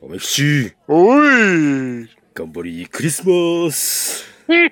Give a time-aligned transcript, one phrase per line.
[0.00, 4.24] おめきち、おい頑張りクリスマス。
[4.48, 4.66] 今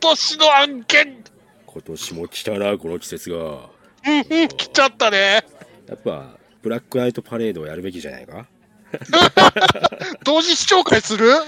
[0.00, 1.24] 年の案件
[1.66, 3.70] 今年も来たな、この季節が。
[4.02, 5.44] 来ちゃったね。
[5.86, 8.46] やっぱ、ブラックナイトパレードをやるべきじゃないか？
[10.24, 11.30] 同時視聴会する？
[11.32, 11.44] そっ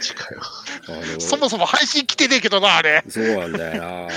[0.00, 0.40] ちかよ。
[0.88, 3.02] あのそもそも配信来てねえけどな、あれ。
[3.08, 4.08] そうなんだよな。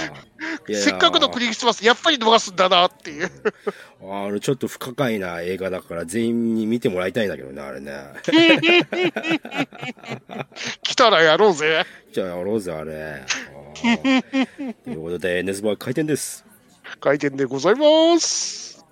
[0.75, 3.32] せっかくのクリスマス、やっぱり逃すんだなっていう。
[4.02, 7.94] あの、ちょっと不可解な映画だから全員に見てもらいたいんだけどね、あれね。
[10.83, 11.86] 来たらやろうぜ。
[12.14, 13.24] じゃあやろうぜ、あれ。
[14.83, 16.46] ということで、ネスバー開店です。
[17.00, 18.86] 開店でございます。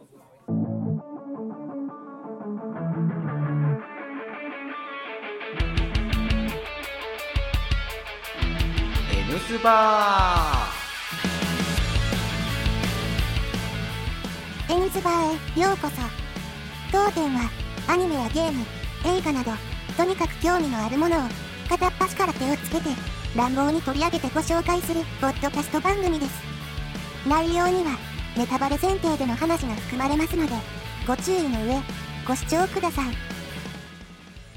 [9.52, 10.66] スバ
[14.70, 15.96] エンズバーへようこそ
[16.90, 17.50] 当店は
[17.90, 18.64] アニメやゲーム
[19.06, 19.52] 映画など
[19.98, 21.20] とにかく興味のあるものを
[21.68, 22.84] 片っ端から手をつけて
[23.36, 26.32] 乱暴に取り上げてご紹介するポッドキャスト番組です
[27.28, 27.98] 内容には
[28.38, 30.54] ネタバレ前提での話が含まれますので
[31.06, 31.82] ご注意の上
[32.26, 33.14] ご視聴ください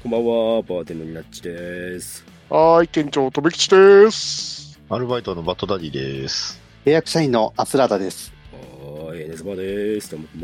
[0.03, 2.23] こんばんは、バーテンのニナッチです。
[2.47, 4.64] はーい、店長、とめきちです。
[4.87, 6.61] アルバイトのバットダディです。
[6.85, 8.31] 契約社員のアスラーダです。
[8.51, 9.55] はーい、 N's Bar
[9.95, 10.11] です。
[10.11, 10.41] どうもこん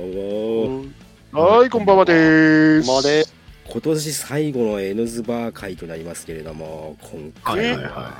[1.31, 1.57] ばんは。
[1.57, 2.87] はーい、こんばんはでーす。
[2.87, 3.25] こんばんはで
[3.71, 8.11] 今年最後の N ズバー会となりますけれども、今回は、はいはいはは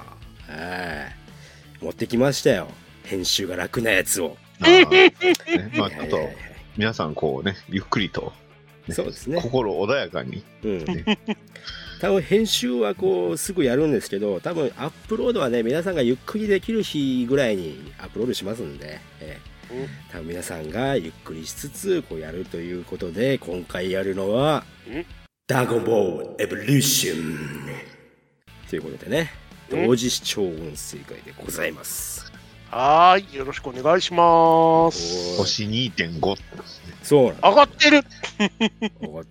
[1.82, 2.68] い持ってきましたよ。
[3.04, 4.38] 編集が楽なやつを。
[4.60, 6.20] あーねまあ、 ちょっと
[6.78, 8.32] 皆さんこうね、ゆっくりと、
[8.88, 10.44] ねそうですね心穏やかに。
[10.64, 10.86] うん。
[12.02, 25.06] 多分編集はこうすぐやるんですけど、多分アップロードはね、皆さんがゆっくりできる日ぐらいにアップロードしますんで、ええ多分皆さんがゆっくりしつつこうやるということで、今回やるのはん、
[25.46, 27.70] ダゴンボールエボリューション
[28.68, 29.30] ということでね、
[29.72, 32.34] ん同時視聴音声会でございます。
[32.72, 35.38] はーい、よろしくお願いします。
[35.38, 36.36] 星2.5。
[37.04, 38.02] そうなん 上がってる。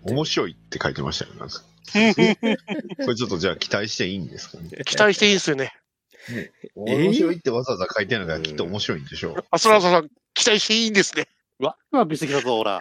[0.05, 1.33] 面白いって書いてましたよ。
[1.34, 4.71] なんかこれちょっとじゃあ期待していいんですかね？
[4.85, 5.73] 期待していいですよね。
[6.77, 9.45] 面白いってわざわざ書いてるのがきっと面白いんでしょう。
[9.51, 11.27] アスラーサさん、期待していいんですね。
[11.59, 12.81] ワクワクしてきたぞ、ほら。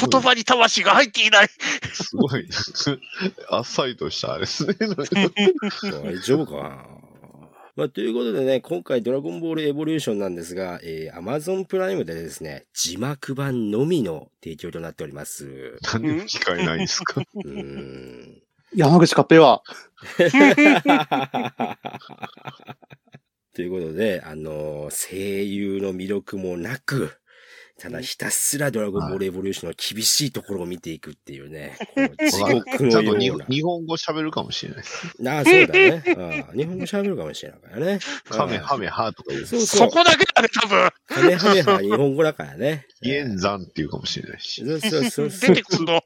[0.00, 1.48] 言葉に魂が入っていない。
[1.92, 2.48] すごい。
[3.50, 4.74] あっさりとしたあれですね。
[6.02, 6.86] 大丈夫かな？
[7.76, 15.78] まあ、ということでね、今回ドラゴンボールエボリューションなんですが、えー、Amazon プライムでですね、字幕版のみの提供となっております。
[15.92, 17.20] なんで機会ないんですか？
[17.20, 18.42] うーん。
[18.74, 19.62] 山口カッペは、
[23.54, 27.12] ということで、あのー声優の魅力もなく、
[27.78, 33.18] ただひたすらドラゴンボールエボリューションの厳しいところを見ていくっていうね、 この地獄ちゃんと。
[33.18, 35.06] 日本語喋るかもしれないです。
[35.26, 36.02] ああ、そうだね。
[36.06, 37.98] うん日本語喋るかもしれないからね。
[38.30, 39.46] カメハメハとか言う。
[39.46, 39.76] そうそ。
[39.76, 40.90] そうこだけだね、多分。
[41.06, 42.86] カメハメハは日本語だからね。
[43.02, 46.02] イエンザンって言うかもしれないし、そうそうそうそう 出てくるの。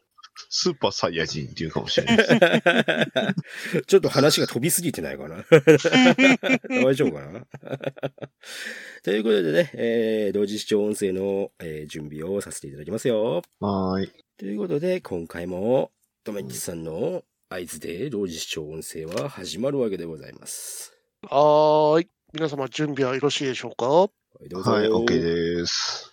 [0.48, 2.26] スーパーサイヤ人って言うかもしれない。
[3.86, 5.44] ちょっと話が飛びすぎてないかな
[6.82, 7.46] 大丈夫かな？
[9.04, 13.42] ということでね、えー同時視聴音声の、えー準備をさせていただきますよ。
[13.60, 14.12] はーい。
[14.38, 15.90] ということで、今回も、
[16.24, 20.92] とめっちさんの合図で同時視聴音声は始まるわけでございます。
[21.22, 22.08] はーい。
[22.32, 23.86] 皆様、準備はよろしいでしょうか？
[23.86, 24.08] は
[24.44, 24.70] い、どうぞ。
[24.70, 25.06] はい、OK
[25.60, 26.12] です。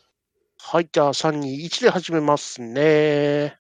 [0.60, 3.57] はい、じゃあ、3、2、1で始めますね。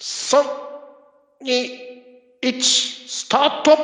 [0.00, 1.52] はい、
[2.42, 3.76] 3、2、1、スタートは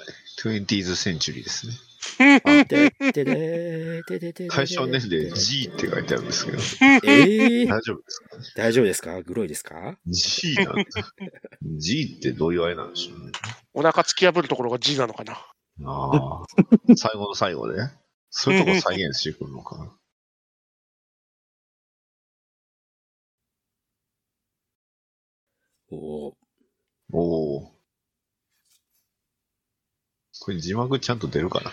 [0.00, 0.02] い。
[0.42, 1.74] 20th century ですね。
[4.50, 6.58] 対象年齢 G って書いてあるんですけど、
[7.04, 8.28] えー、大丈夫ですか？
[8.56, 9.22] 大丈夫ですか？
[9.22, 10.84] グロいですか ?G なんだ。
[11.78, 13.32] G ってどういうあれなんでしょうね。
[13.74, 15.34] お腹突き破るところが G なのかな？
[15.86, 16.46] ああ。
[16.96, 17.78] 最後の最後で？
[18.30, 19.92] そういうとこ再現してくるのかな？
[25.94, 26.34] おー
[27.12, 27.74] おお。
[30.40, 31.72] これ字幕ちゃんと出るかな？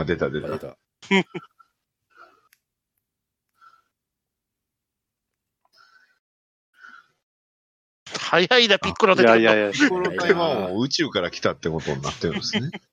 [0.00, 0.48] あ、出た出た。
[0.48, 0.76] あれだ。
[8.18, 9.46] 早いな、ピッコロい出てくるの。
[9.46, 12.70] やいやいや、この会話もう宇宙から来たってことになってるんですね。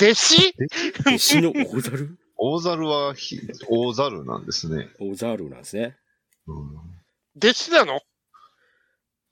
[0.00, 0.54] 弟子？
[1.00, 2.18] 弟子の大猿？
[2.42, 3.38] 大猿はひ
[3.68, 4.88] 大猿なんですね。
[4.98, 5.98] 大猿なんですね。
[6.46, 6.76] うん、
[7.36, 8.00] 弟子なの？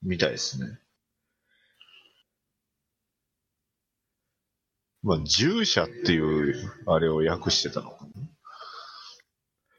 [0.03, 0.79] みたいですね。
[5.03, 8.07] まあ、従者っていう、あれを訳してたのか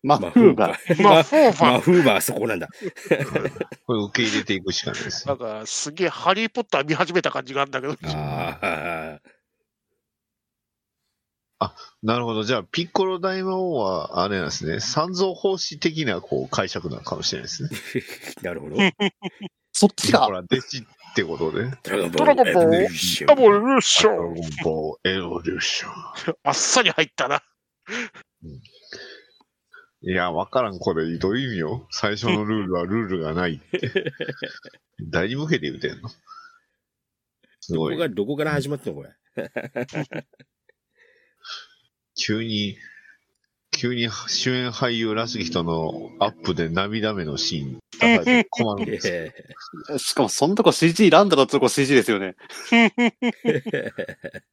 [0.02, 1.04] ママ フーバー。
[1.04, 1.80] まあ、フォーファマー。
[1.82, 2.68] フーバーそこなんだ。
[2.68, 2.74] な。
[3.86, 5.34] これ受け入れていくしかないですね。
[5.34, 7.98] なんか、すげえハリーポッター見始めた感じがあるんだけど。
[8.06, 9.20] あ
[11.60, 11.76] あ。
[12.02, 12.44] なるほど。
[12.44, 14.80] じゃあ、ピッコロ大魔王は、あれなんですね。
[14.80, 17.70] 三蔵法師的な、こう、解釈なのかもしれないですね。
[18.42, 18.78] なるほど。
[19.72, 20.32] そっちかほ。
[20.32, 20.82] ら、弟子っ
[21.16, 21.72] てことで。
[21.84, 26.36] ドラゴンボールエボリューションあ、もう、ルーショドラゴンボールエボリューション。
[26.44, 27.42] あっさり入ったな。
[30.02, 31.88] いや、わからん、これ、どういう意味よ。
[31.92, 34.14] 最初のルールはルールがないって。
[35.12, 36.10] 誰に向けて言うてんの？
[37.62, 37.96] すごい。
[37.96, 39.10] どこが、どこから始まったのこれ？
[42.16, 42.78] 急に、
[43.80, 47.80] 急に主演俳優らしき人のアップで涙目のシーン
[48.50, 49.32] 困るんです
[49.98, 52.36] しかも、そのとこ CG ランダのとこ CG ですよね。
[52.72, 52.92] ー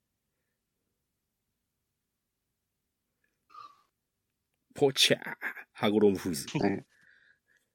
[4.76, 5.20] ポチャー。
[5.72, 6.46] ハゴロムフーズ。
[6.46, 6.60] だ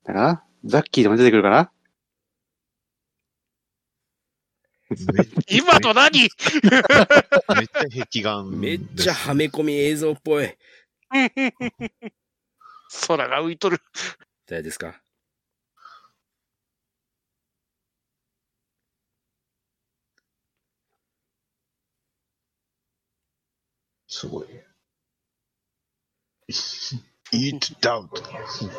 [0.05, 1.69] から、ザッキーでも出てくるかな
[4.89, 4.97] め
[5.49, 6.21] 今の何？
[6.21, 8.59] めっちゃ壁眼。
[8.59, 10.55] めっちゃはめ込み映像っぽい。
[13.07, 13.79] 空が浮いとる。
[14.47, 15.01] 誰ですか
[24.07, 24.47] すごい。
[27.33, 28.07] Eat doubt,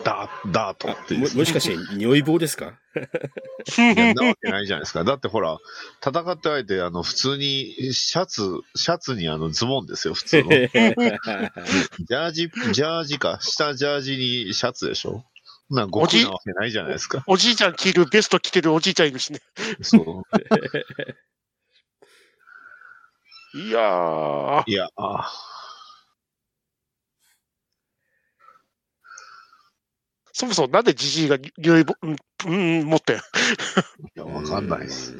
[0.04, 2.78] dart, dart あってももしかして、匂い棒ですか？
[2.94, 5.04] いやなわけないじゃないですか。
[5.04, 5.58] だってほら、
[6.04, 10.48] 戦って相手、あの、普通に、シャツ、シャツにあの、ズボンですよ、普通の。
[10.50, 13.38] ジャージ、ジャージか。
[13.40, 15.24] 下ジャージにシャツでしょ
[15.70, 17.24] な、極おじなわけないじゃないですか。
[17.26, 19.40] おじいちゃん着るベスト着てるおじいちゃんいるしね。
[19.80, 20.24] そう。
[23.58, 24.64] いやー。
[24.66, 25.32] いや、あ
[30.42, 32.16] そもそもなんでじじいが匂いぼ、うん、
[32.46, 33.16] うん、持ってん？
[33.16, 33.20] い
[34.16, 35.14] や、わかんないです。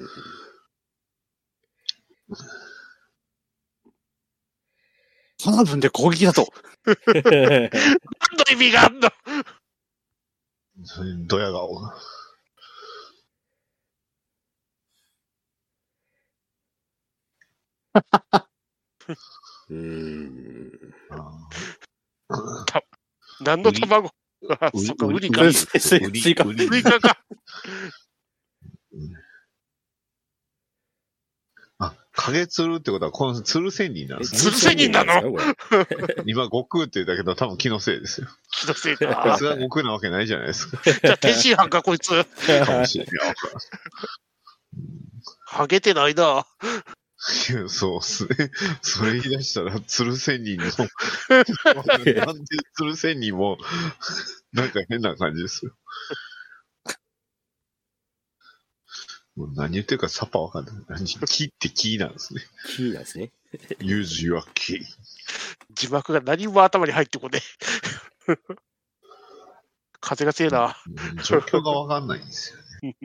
[5.45, 6.53] 花分で攻撃だと。
[6.85, 7.71] 何の
[8.51, 9.11] 意味があんの？
[11.29, 11.95] ドヤ顔が。
[19.71, 20.73] うーん。
[21.11, 21.49] あ
[23.41, 24.11] 何の卵？
[24.61, 25.43] あ、ウリそっか、ウリか。
[25.43, 27.19] ウウリスイウリスイカかか。
[31.79, 34.59] あ、影鶴ってことは、この鶴仙人なんです鶴ね。
[34.59, 35.37] 仙人なの
[36.27, 38.29] 今、悟空って言ったけど、多分気のせいですよ。
[38.53, 39.43] 気のせいこいかつ。
[39.45, 40.81] が悟空なわけないじゃないですか。
[40.85, 42.11] じゃあ、天津飯か、こいつ。
[42.65, 43.35] かもしれない。
[45.47, 46.47] ハゲてないな。
[47.51, 48.51] いやそうっすね。
[48.83, 50.65] それ言い出したら、鶴仙人の、
[52.27, 53.59] なんで鶴仙人も、
[54.53, 55.73] なんか変な感じですよ。
[59.37, 60.75] もう何言ってるかさっぱわかんない。
[60.89, 62.43] 何木って木なんですね。
[62.77, 63.33] キーなんですね。
[63.79, 64.85] use your key.
[65.71, 67.41] 字幕が何も頭に入ってこね
[68.29, 68.37] え。
[70.01, 70.77] 風が強いな。
[70.87, 72.97] うん状況がわかんないんですよね。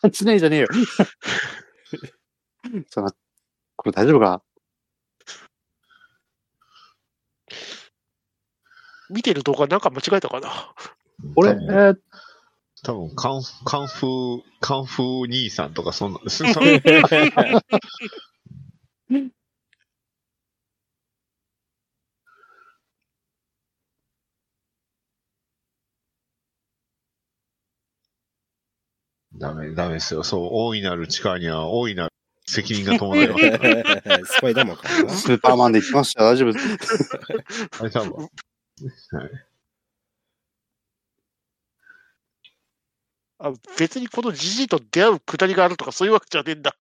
[0.00, 0.68] 感じないじゃねえよ。
[2.88, 3.10] その
[3.76, 4.42] これ大丈夫か？
[9.10, 10.72] 見てる動画なんか間違えたかな？
[11.34, 11.66] これ、え多分。
[11.92, 11.98] ー、
[12.84, 16.22] 多分カン、カンフー、カンフー兄さんとかそんな ん
[29.42, 30.22] ダメ、ダメですよ。
[30.22, 32.12] そう、大いなる力には大いなる
[32.46, 33.42] 責任が伴います。
[34.34, 36.24] スパイダーマンかなスーパーマンで行きました。
[36.24, 36.52] 大丈夫。
[37.80, 38.12] あれ多分。
[38.12, 38.28] はい。
[43.44, 46.76] あ別にこのじじいと出会うくだりがあるとかそういうわけじゃねえんだ。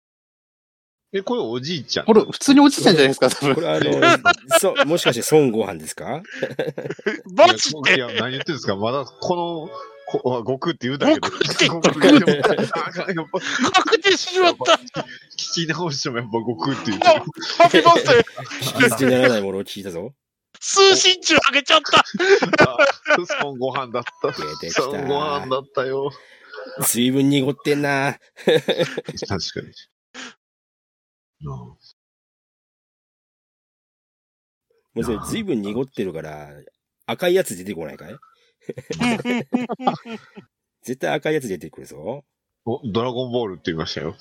[1.12, 2.06] え、これおじいちゃん？
[2.06, 3.54] これ、普通に落ちてんじゃないですか、多分。
[3.54, 6.20] これあの、そ、もしかして孫悟飯ですか？
[7.34, 7.94] マジで？
[7.94, 8.76] いや、いや何言ってるんですか？
[8.76, 9.70] まだこの、
[10.10, 11.28] こあ悟空って言うだけど。
[11.28, 13.40] 悟空って言っぱ
[13.82, 14.72] 確定しまった。
[15.36, 17.20] 聞き直してもやっぱ悟空って言ってる。
[17.58, 18.24] ハピバースデー
[18.62, 20.14] 聞き捨てならないものを聞いたぞ。
[20.60, 21.98] 通信中あげちゃった。
[21.98, 22.78] あ
[23.42, 24.28] 孫悟飯だった。
[24.32, 26.10] 出てきた孫悟飯だったよ。
[26.80, 28.18] 随分濁ってんな。
[28.46, 29.66] 確かに。
[31.44, 31.76] うん
[34.94, 36.48] もうそれ随分濁ってるから、
[37.06, 38.16] 赤いやつ出てこないかい
[40.82, 42.24] 絶対赤いやつ出てくるぞ。
[42.64, 44.16] お、ドラゴンボールって言いましたよ。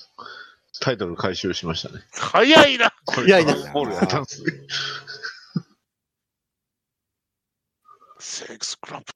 [0.79, 2.03] タイトル回収しましたね。
[2.13, 2.93] 早いな。
[3.05, 4.51] これいやいやドラゴンボールやったんですね。
[8.19, 9.13] セックスクランプ。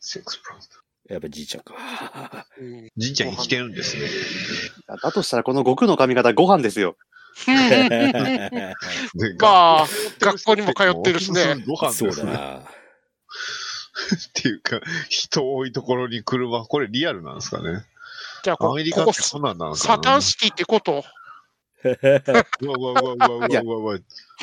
[0.00, 0.66] セックスプラント。
[1.12, 1.74] やっぱじいちゃんか。
[2.58, 4.02] うんじいちゃん生きてるんですね。
[5.02, 6.96] だとしたらこの悟空の髪型ご飯ですよ。
[7.46, 9.86] で まあ、
[10.20, 11.56] 学校にも通ってるしね。
[11.66, 12.32] ご飯そうですね。
[12.32, 12.73] だな。
[14.28, 17.84] っていうか、人多いところに車、これリアルなんですかね。
[18.42, 21.04] じゃあ、こアメリここカってそんなんなんですかサタンシティってこと？
[21.84, 21.92] うわ
[22.78, 23.98] うわうわうわうわうわうわ。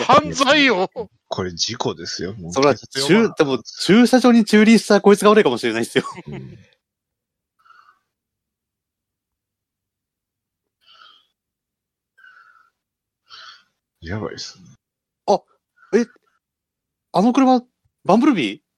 [0.05, 0.89] 犯罪よ。
[1.27, 2.33] これ事故ですよ。
[2.35, 6.03] もうそれは中、でも駐車場に駐輪したこいつが悪いかもしれないですよ。
[6.27, 6.57] なうん
[14.01, 14.65] やばいですね。
[17.13, 17.61] あの車、
[18.05, 18.70] バンブルビー？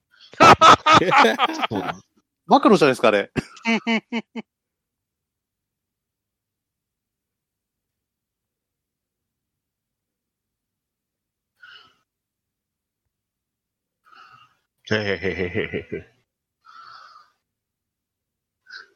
[1.70, 1.96] そうだ
[2.46, 3.30] マクロじゃないですか、あれ。
[14.90, 16.14] へへへへへへ。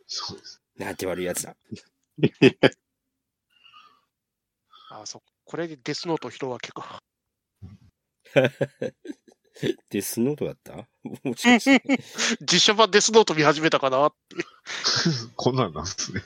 [0.07, 0.61] そうです。
[0.77, 1.57] なんて悪いやつだ。
[4.91, 5.23] あ、そう。
[5.45, 7.03] これでデスノート拾うわけか。
[9.91, 10.73] デスノートだった？
[11.25, 12.01] もしかして。
[12.41, 14.13] 実写版デスノート見始めたかな
[15.37, 16.23] こんなんなんですね。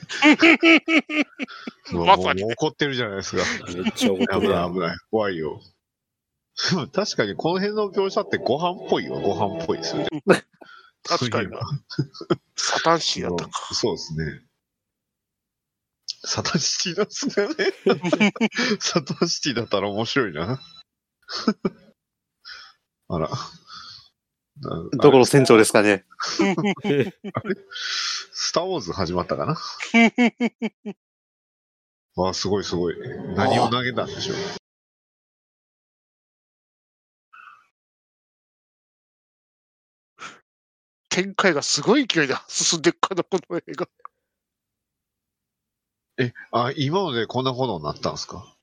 [1.93, 3.43] まさにもう怒ってるじゃないですか。
[3.73, 4.67] めっちゃ怒って危るやん。
[4.67, 4.97] ない危ない。
[5.09, 5.61] 怖いよ。
[6.93, 9.19] 確かにこの辺の業者ってご飯っぽいわ。
[9.19, 10.09] ご飯っぽいですよね。
[11.03, 11.59] 確かにな。
[12.55, 13.73] サタンシーやったか。
[13.73, 14.41] そうですね。
[16.25, 17.41] サタンシティなんですか
[18.21, 18.33] ね。
[18.79, 20.61] サタンシティだったら面白いな。
[23.15, 23.29] あら。
[23.29, 23.35] な
[25.03, 26.05] どこの船長ですかね。
[28.31, 29.55] スター・ウォーズ始まったかな？
[32.15, 32.95] わあ、すごいすごい。
[33.35, 34.37] 何を投げたんでしょう？
[41.09, 43.87] 展開がすごい勢いで進んでいくかな、この映画。
[46.19, 48.55] え、あ、今までこんなことになったんですか？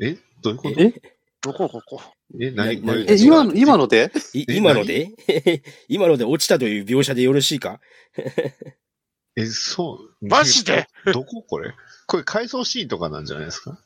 [0.00, 0.16] え？
[0.42, 0.80] どういうこと？
[0.80, 0.94] え？
[1.42, 2.02] どこここ。
[2.38, 4.12] え、何なこれえ、今の、今ので？
[4.34, 5.10] 今ので？
[5.88, 7.80] 今ので落ちたという描写でよろしいか？
[9.36, 10.26] え、そう。
[10.28, 10.86] マジで？
[11.12, 11.58] どここ？
[11.60, 11.74] れ？
[12.06, 13.78] これ回想シーンとかなんじゃないですか？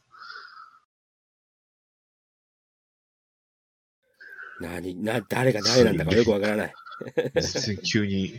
[4.61, 6.75] 何な、誰が誰なんだかよくわからない。
[7.35, 8.33] 全然急に。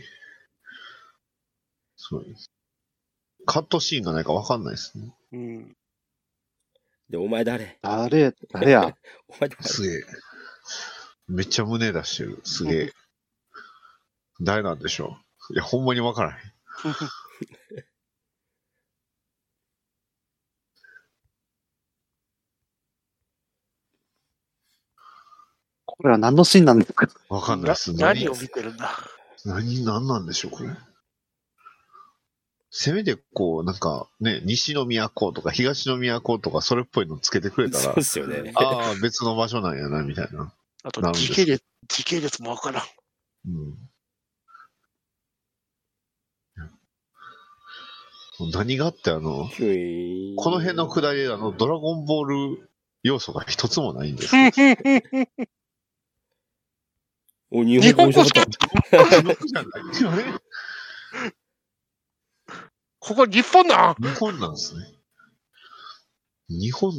[1.96, 2.50] そうです。
[3.46, 5.14] カットシーンがないかわかんないですね。
[5.32, 5.76] うん。
[7.08, 7.78] で、お前誰？
[7.82, 8.96] 誰、誰や？
[9.28, 9.62] お前誰？
[9.62, 10.02] すげえ。
[11.28, 12.40] めっちゃ胸出してる。
[12.44, 12.92] すげえ。
[14.40, 15.16] 誰なんでしょ
[15.50, 15.54] う？
[15.54, 16.36] いや、ほんまにわからへん。
[25.84, 27.08] これは何のシーンなんですか？
[27.28, 27.92] わかんないです。
[27.92, 28.90] な何を見てるんだ？
[29.44, 30.70] 何、何なんでしょう、これ。
[32.78, 38.52] せめて、こう、なんか、ね、西宮港とか東宮港とか、それっぽいのつけてくれたらそうっ、すよね。
[38.54, 40.52] ああ、別の場所なんやな、みたいな。
[40.82, 42.84] あと時系列、時系列もわからん。
[43.48, 43.78] うん。
[48.52, 49.48] 何があって、あの、
[50.36, 52.70] この辺のくだりで、あの、ドラゴンボール
[53.02, 54.52] 要素が一つもないんですよ。
[57.50, 58.44] お、日本語日本喋っ
[59.32, 59.36] た。
[59.96, 60.24] じゃない
[63.06, 64.80] ここ日本なん日本なんですね。
[66.48, 66.92] 日本、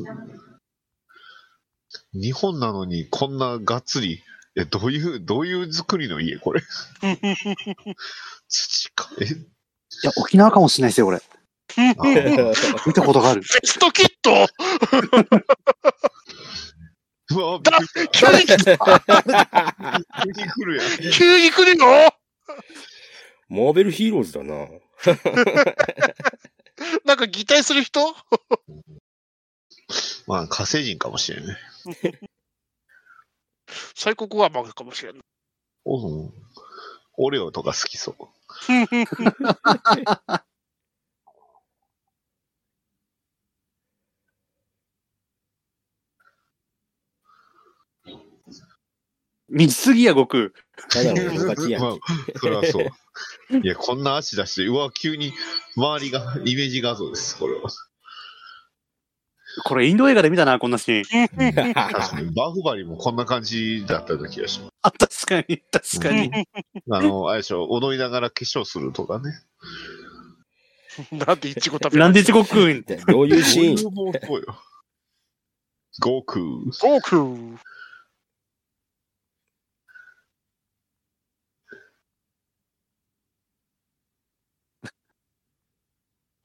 [2.13, 4.23] 日本なのにこんながっつり、
[4.55, 6.37] え、どういう、どういう作りの家？
[6.37, 6.61] これ。
[8.47, 9.29] 土か、え、い
[10.03, 11.21] や、沖縄かもしれないですよ、これ。
[11.75, 13.41] 見たことがある。
[13.41, 14.47] ベストキット
[17.31, 19.03] うわ、びっくりし急に来たた。
[20.23, 21.11] 急に来るやん。
[21.11, 22.13] 急に来るよ
[23.49, 24.67] マーベルヒーローズだな。
[27.05, 28.15] なんか擬態する人？
[30.27, 31.57] まあ、火星人かもしれない。
[33.95, 35.21] 最国はマグかもしれない。
[35.85, 36.31] お
[37.19, 38.15] オレオとか好きそう。
[49.49, 50.51] 見すぎや、悟空。
[50.89, 51.93] ただのガキやんまあ
[52.31, 52.39] け。
[52.39, 52.87] それはそう。
[53.63, 55.33] いや、こんな足出して、うわ、急に
[55.75, 57.69] 周りがイメージ画像です、これは。
[59.63, 61.73] これインド映画で見たな、こんなシーン。
[61.73, 64.71] 確かに、バーフバリもこんな感じだったような気がします。
[64.81, 66.31] あ、確かに、確かに。
[66.91, 69.31] あの、あれでしょ、踊りながら化粧するとかね。
[71.11, 72.81] なんでイチゴ食べなんで地獄くん？
[72.81, 73.75] でどういうシーン？
[73.93, 74.61] どういう妄想よ。
[75.93, 76.43] 悟空。
[76.43, 77.57] ゴークー。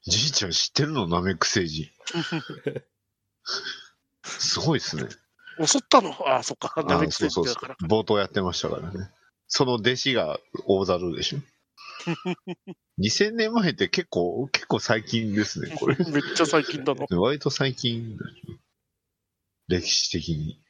[0.05, 1.07] じいちゃん知ってるの？
[1.07, 1.89] ナメック星人。
[4.23, 5.07] すごいですね。
[5.65, 6.15] 襲ったの？
[6.27, 6.73] あ、そっか。
[6.83, 7.75] ダメあそうそうそうだから。。
[7.87, 9.09] 冒頭やってましたからね。
[9.47, 11.39] その弟子が大猿でしょ？
[12.99, 15.95] 2000年前って結構、結構最近ですね、これ。
[16.11, 17.07] めっちゃ最近だの。
[17.21, 18.17] 割と最近、
[19.67, 20.62] 歴史的に。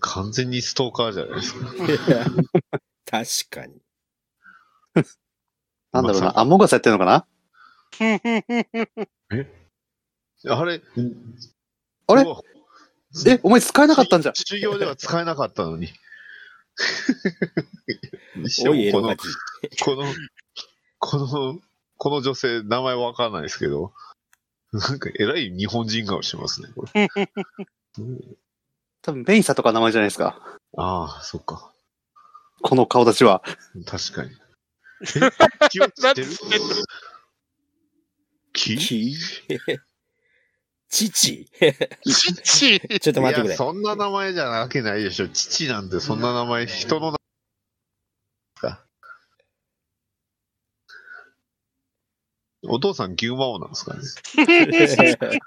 [0.00, 1.66] 完全にストーカーじゃないですか。
[3.50, 3.80] 確かに。
[5.92, 7.26] なんだろうまな、アンモガスやってるのかな？
[10.48, 10.80] あれ？
[12.06, 12.24] あれ？
[13.26, 14.34] え、お前使えなかったんじゃん。
[14.38, 15.88] 修行では使えなかったのに。
[18.66, 19.16] おい、エこの。
[19.16, 20.04] この、
[20.98, 21.60] この、
[21.96, 23.92] この女性、名前わかんないですけど、
[24.72, 27.08] なんか、えらい日本人顔してますね、これ。
[29.02, 30.38] 多分、ベイサとか名前じゃないですか。
[30.76, 31.72] ああ、そっか。
[32.62, 33.42] この顔立ちは。
[33.86, 34.30] 確かに。
[34.32, 35.30] え？
[35.70, 35.80] 気？
[35.80, 36.26] をつってる
[38.52, 38.76] 気？
[38.76, 39.16] き
[40.90, 41.46] 父？
[41.46, 43.56] チッチちょっと待ってくれいや、。
[43.56, 45.28] そんな名前じゃなわけないでしょ。
[45.28, 47.16] 父なんてそんな名前、人の名
[48.60, 48.84] 前か？
[52.64, 54.00] お父さん牛魔王なんですかね？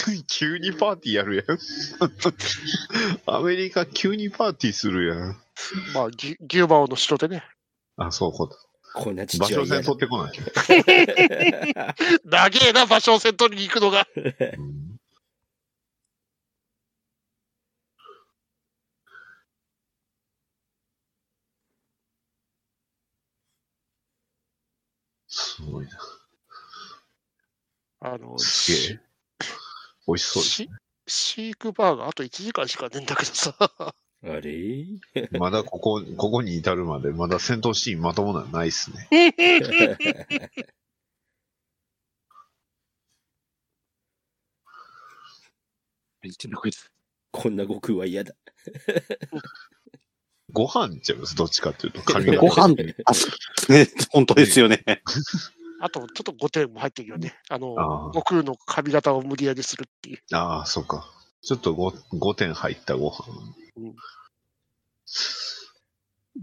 [0.26, 1.58] 急にパーティーやるやん。
[3.26, 5.42] アメリカ急にパーティーするやん。
[5.94, 7.44] まあ、牛牛馬王の城でね。
[7.96, 8.50] あ、そうこ
[8.94, 9.26] こんなう。
[9.26, 11.94] 場所父は嫌だ線取ってこなきゃ。
[12.24, 14.06] 長えな、場所を戦闘に行くのが。
[14.16, 14.90] うん
[25.30, 25.92] すごいな。
[28.00, 29.09] あの、すげえ。
[30.10, 30.68] 美味しそうですシ
[31.06, 33.54] シークバーガーあと1時間しかねえんだけどさ。
[33.60, 33.92] あ
[34.22, 34.84] れ？
[35.38, 39.08] まだここ、ここに至るまで、まだ戦闘シーンまともなのないっすね。
[47.32, 48.34] こんな悟空は嫌だ。
[50.52, 52.02] ご飯ちゃいます、どっちかっていうと。
[52.02, 52.68] 髪ご型。
[52.68, 53.12] 飯、あ、
[53.72, 54.84] ね、本当ですよね。
[55.80, 57.34] あと、ちょっと5点も入ってるよね。
[57.48, 60.18] あの、あー悟空の髪型を無理やりするっていう。
[60.32, 61.10] ああ、そうか。
[61.42, 63.24] ちょっと 5, 5点入ったご飯。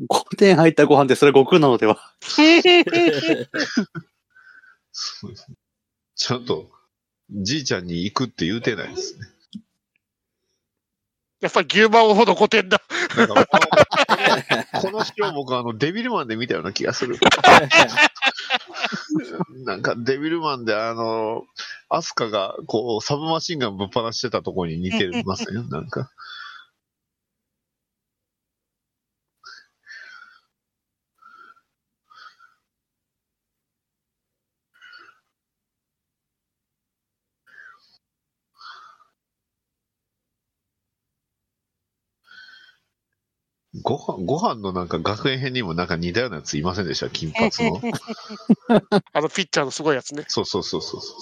[0.09, 1.97] 5点入ったご飯でそれ悟空なのでは？
[4.91, 5.57] そうですね。
[6.15, 6.71] ちゃんと、
[7.29, 9.27] じいちゃんに行くって言うてないですね。
[11.39, 12.81] やっぱり牛馬王ほど5点だ。
[13.15, 13.35] この
[14.81, 17.19] この城僕あのデビルマンで見たような気がする。
[19.65, 21.43] なんかデビルマンであの、
[21.89, 25.63] アスカがこうサブマシンガンぶっ放してたところに似てますね。
[25.69, 26.09] なんか。
[43.83, 47.09] ご飯、ご飯のなんか学園編にもなんか似たようなやついませんでした？
[47.09, 47.81] 金髪の。
[49.13, 50.25] あのピッチャーのすごいやつね。
[50.27, 51.15] そうそうそうそうそう。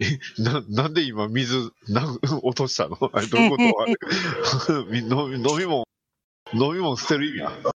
[0.00, 2.06] え、な、なんで今水、な、
[2.42, 2.98] 落としたの？
[3.12, 3.82] あ れどういうこと？
[3.82, 3.94] あれ
[4.90, 5.84] み飲み、飲み物、
[6.52, 7.72] 飲み物捨てる意味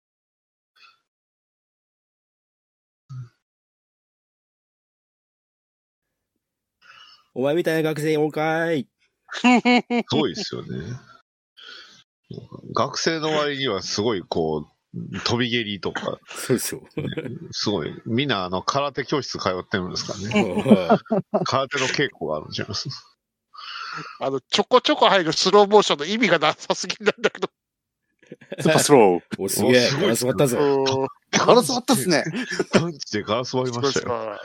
[7.34, 8.88] お前みたいな学生おんかい？
[9.32, 9.42] す
[10.10, 10.96] ごいですよね。
[12.74, 14.77] 学生の割にはすごいこう、
[15.24, 16.80] 飛び蹴りとか、そうそう。
[17.50, 17.94] すごい。
[18.06, 20.98] みんなあの、空手教室通ってるんですかね。
[21.44, 22.94] 空手の稽古があるんじゃないですか。
[24.20, 27.48] あの、ちょこちょこ入るスローモーションの意味がなさすぎなんだけど。
[28.60, 29.42] スーパースロー。
[29.42, 29.86] お、すげえ。
[29.86, 30.58] おすごいバランス割ったぞ。
[30.58, 32.24] うんガラス割ったっすね。
[32.72, 34.38] パンチでガラス割りましたよ。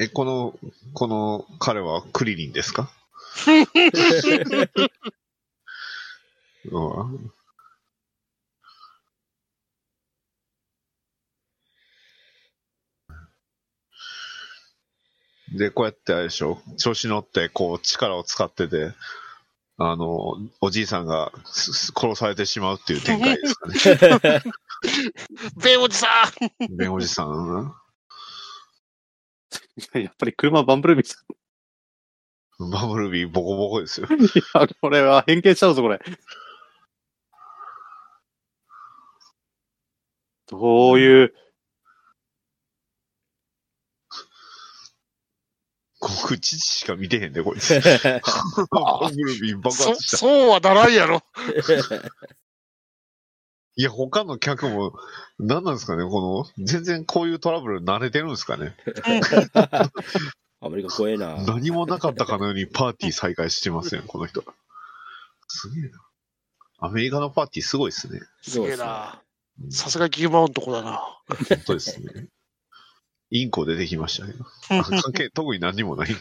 [0.00, 0.58] え、この、
[0.94, 2.90] この彼はクリリンですか？
[6.64, 7.32] うん
[15.52, 16.58] で、こうやってあれでしょ？
[16.78, 18.92] 調子乗って、こう、力を使ってて、
[19.78, 24.42] あの、おじいさんが殺されてしまうっていう展開ですかね。
[25.62, 26.06] ベンおじさ
[26.70, 27.74] んベンおじさん？
[29.94, 32.70] やっぱり車バンブルビーさん。
[32.70, 34.06] バブルビーボコボコですよ。
[34.10, 34.10] い
[34.54, 35.98] や、これは変形しちゃうぞ、これ。
[40.46, 41.34] どういう、
[46.00, 47.74] 僕、父しか見てへんで、こいつ。
[48.70, 50.16] バブルビー爆そ、発した。
[50.18, 51.22] そうはならんやろ。
[53.80, 54.92] いや、他の客も、
[55.38, 58.76] 何なんですかね、この、全然こういうトラブル慣れてるんですかね？
[60.60, 61.42] アメリカ怖えな。
[61.46, 64.44] 何もなかったかのようにパーティー再開してますよ、この人。
[65.48, 65.98] すげえな。
[66.80, 68.20] アメリカのパーティーすごいですね。
[68.42, 69.22] すげえな。
[69.70, 71.00] さすがギューマウンとこだな。
[71.26, 72.26] 本当ですね。
[73.30, 74.44] インコ出てきましたけど。
[74.78, 76.14] あ関係、特に何にもない。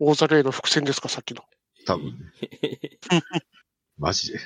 [0.00, 1.42] 大ザレイの伏線ですか、さっきの。
[1.84, 2.98] 多分ね。
[3.98, 4.40] マジで。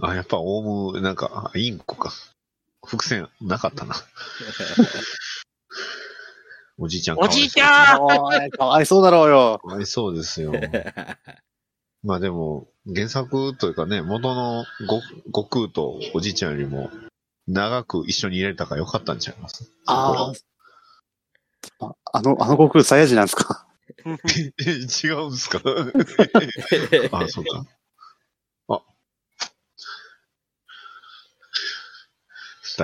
[0.00, 2.12] あ、やっぱオウム、なんか、あインコか。
[2.84, 3.94] 伏線なかったな。
[6.78, 9.60] おじいちゃんかおわいそうじいちゃんかわいそうだろうよ。
[9.62, 10.52] かわいそうですよ。
[12.02, 16.90] まあでも、原作というかね、元の悟悟空とおじいちゃんよりも、
[17.46, 19.70] 長く一緒にいれたからよかったんちゃいます？
[19.86, 21.94] ああ。
[22.12, 23.66] あの、あの悟空サイヤ人なんですか？
[24.04, 24.08] え、
[25.06, 25.60] 違うんすか？
[27.12, 27.66] あ、そうか。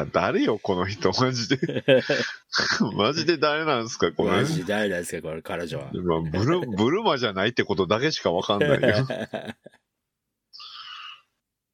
[0.04, 1.84] だ誰よ、この人、マジで。
[2.96, 4.54] マジで誰なんすか、このマ人。
[4.54, 5.90] ジ誰なんですか、これ、彼女は。
[5.92, 8.78] まあ、ブル、 ブルマじゃないってことだけしかわかんないよ。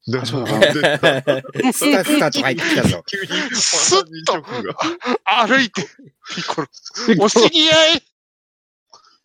[0.07, 0.69] でもそうなんで
[1.73, 3.03] スタスタと入ってきたぞ。
[3.07, 4.43] 急に、スッと。
[5.25, 5.83] 歩いて、
[6.35, 6.69] ピコロ。
[7.21, 8.03] お知り合い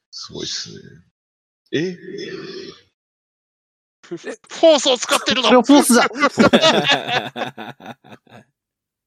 [0.09, 0.77] すごいっすね。
[1.73, 1.97] え？
[4.09, 6.09] フォースを使ってるのフォースだ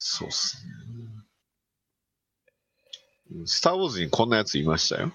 [0.05, 0.57] そうっす
[3.31, 3.47] ね。
[3.47, 5.13] スター・ウォーズにこんなやついましたよ。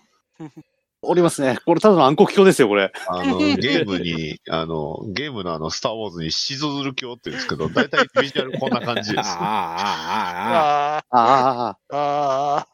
[1.02, 1.58] おりますね。
[1.65, 2.93] これただの暗黒鏡ですよ、これ。
[3.10, 9.30] あの、ゲームに、あの、ゲームのあの、スター・ウォーズにシゾズル教って言うんですけど、大体ビジュアルこんな感じです。
[9.30, 11.19] ああ、ああ、ああ。
[11.19, 12.67] あああ、あ、あ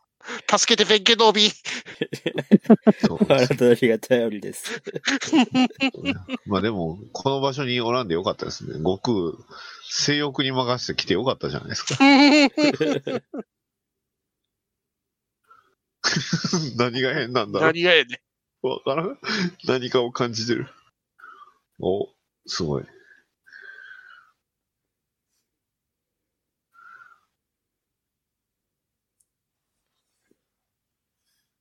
[0.49, 3.07] あ、助けて、ベンケノービー。
[3.07, 4.81] そうあなたの日が頼りです。
[6.45, 8.75] まあでも、この場所におらんでよかったですね。
[8.75, 9.15] 悟空、
[9.89, 11.95] 性欲に任せて来てよかったじゃないですか。
[16.77, 17.67] 何が変なんだろう。
[17.69, 18.21] 何がやね
[18.63, 18.67] ん。
[18.67, 19.19] わからん。
[19.65, 20.67] 何かを感じてる。
[21.79, 22.07] お、
[22.45, 22.85] すごい。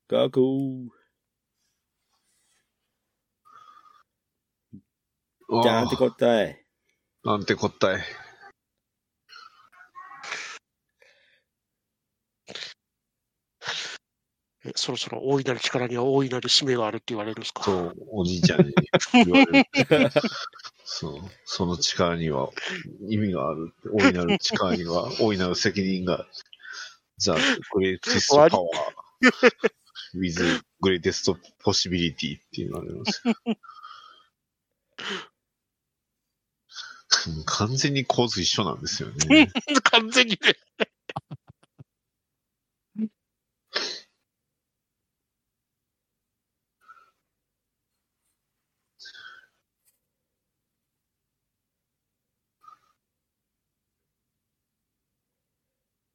[0.08, 0.88] ガクー。
[5.62, 6.61] じゃあ、なんて答え。
[7.24, 8.00] なんてこったい。
[14.64, 17.62] えそろそろ大いなる力には大いなる使命があるって言われるんですか？
[17.64, 18.72] そう、おじいちゃんに
[19.24, 19.68] 言われる。
[20.84, 22.50] そう、その力には
[23.08, 23.72] 意味がある。
[23.92, 26.28] 大いなる力には大いなる責任がある。
[27.18, 27.30] The
[27.76, 28.68] greatest 終わり power
[30.14, 31.32] with greatest
[31.64, 33.34] possibility って言われますよ。
[33.46, 33.56] うん
[37.46, 39.50] 完全に構図一緒なんですよね。
[39.92, 40.54] 完全にね。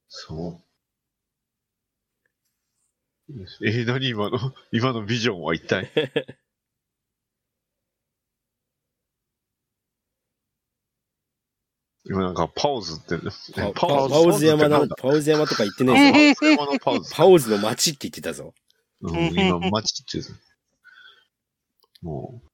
[0.10, 0.68] そう。
[3.66, 5.92] えー、何今の、今のビジョンは一体？
[12.10, 13.18] 今なんかパウズって、
[13.54, 16.40] パパパパウズ山の、パウズ山とか言ってねえぞ。
[16.40, 17.16] パウズ山のパウズ。
[17.16, 18.54] パウズの街って言ってたぞ。
[19.02, 20.40] うん、今、街って言う
[22.02, 22.48] もう、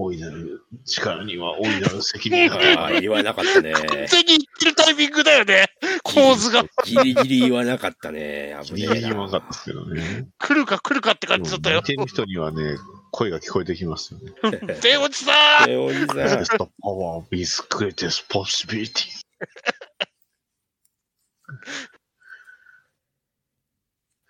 [0.00, 3.00] 大いなる力には大いなる責任がある。
[3.02, 3.72] 言わなかったね。
[3.72, 5.66] 完全に言ってるタイミングだよね。
[6.02, 6.64] 構図が。
[6.84, 8.56] ギリギリ言わなかったね。
[8.64, 9.52] 危ギねえリギリ分かったな。
[9.52, 10.28] ですけどね。
[10.38, 11.84] 来るか来るかって感じだったよ見。
[11.84, 12.76] てる人にはね、
[13.10, 14.32] 声が聞こえてきますよね。
[14.80, 16.16] で、おじさんえおじさん。
[16.16, 19.10] Greatest power of his greatest possibility.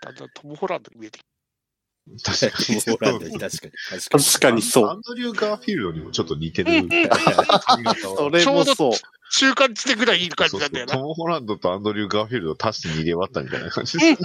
[0.03, 1.23] だんだんトム・ホランドに見えてき
[2.25, 2.81] 確かに。
[2.81, 3.31] 確かに。
[3.39, 3.73] 確かに。
[4.25, 4.99] 確かにそアう。
[4.99, 6.71] ンドリュー・ガーフィールドにもちょっと似てる。
[8.01, 8.93] それもそう。
[8.93, 8.99] た。
[9.33, 10.93] 中間地点ぐらいいい感じそうなんだよな。
[10.95, 14.23] そうトム・ホランドとアンドリュー・ガーフィールドを足して2で割ったみたいな感じです。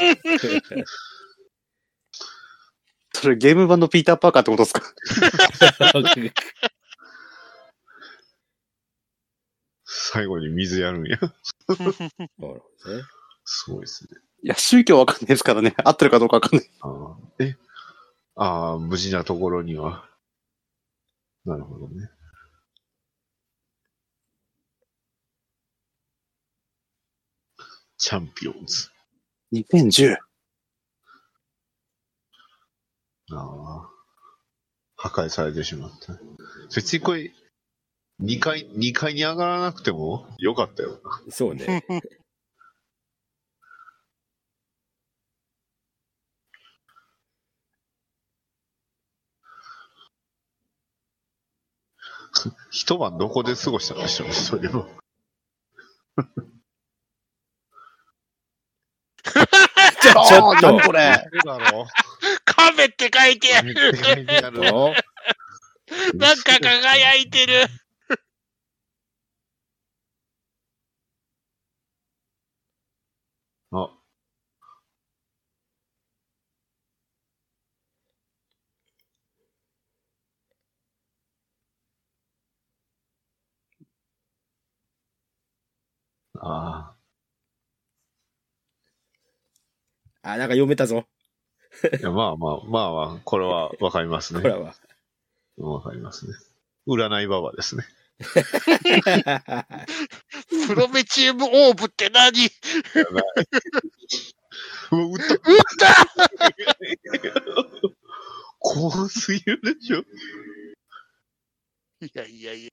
[3.13, 4.81] それゲーム版のピーター・パーカーってことですか？
[9.85, 11.17] 最後に水やるんや。
[11.19, 11.33] なる
[12.39, 12.61] ほどね。
[13.45, 14.19] すごいですね。
[14.43, 15.75] いや、宗教わかんないですからね。
[15.83, 16.69] 合ってるかどうかわかんない。
[17.39, 17.55] え
[18.37, 20.09] ああ、無事なところには。
[21.45, 22.09] なるほどね。
[27.97, 28.89] チャンピオンズ。
[29.53, 30.17] 2010。
[33.31, 33.89] ああ。
[34.97, 36.19] 破壊されてしまった。
[36.75, 37.31] 別にこれ、
[38.21, 40.99] 2階、二階に上がらなくてもよかったよ。
[41.29, 41.85] そうね。
[52.71, 54.87] 一晩どこで過ごしたんでしょうね、それは。
[60.01, 60.67] ちょ、ちょっと。
[60.67, 61.25] 何これ。
[62.45, 63.73] カメって書いてある。
[66.15, 67.67] なんか輝いてる。
[73.71, 73.89] あ、
[86.47, 86.93] あ
[90.21, 91.07] あ、なんか読めたぞ。
[91.83, 91.87] あ。
[91.97, 94.41] いやまあまあ、まあまあ、これはわかりますね。
[94.41, 94.75] これは。
[95.57, 96.33] わかりますね。
[96.87, 97.83] 占いババですね。
[100.67, 102.31] プロメチウムオーブって何？
[102.31, 103.23] うわ、
[104.91, 105.95] 撃った撃った
[108.59, 109.99] 怖すぎるでしょ。
[112.01, 112.69] いやいやいや。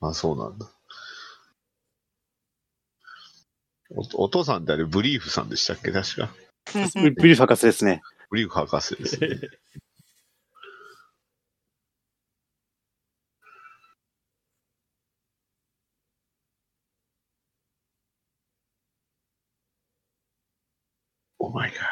[0.00, 0.70] あ、そうなんだ。
[4.16, 5.92] おお父さんってあれ、ブリーフさんでしたっけ？
[5.92, 6.30] 確か。
[6.72, 8.02] ブリーフ博士ですね。
[8.30, 9.28] ブリーフ博士ですね。
[21.38, 21.87] お前が。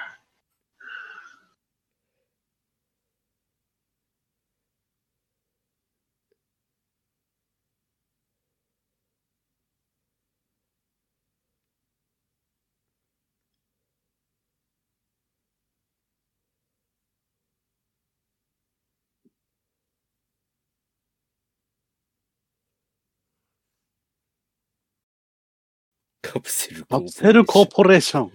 [26.37, 28.33] カプセルカプセルコーポレーション。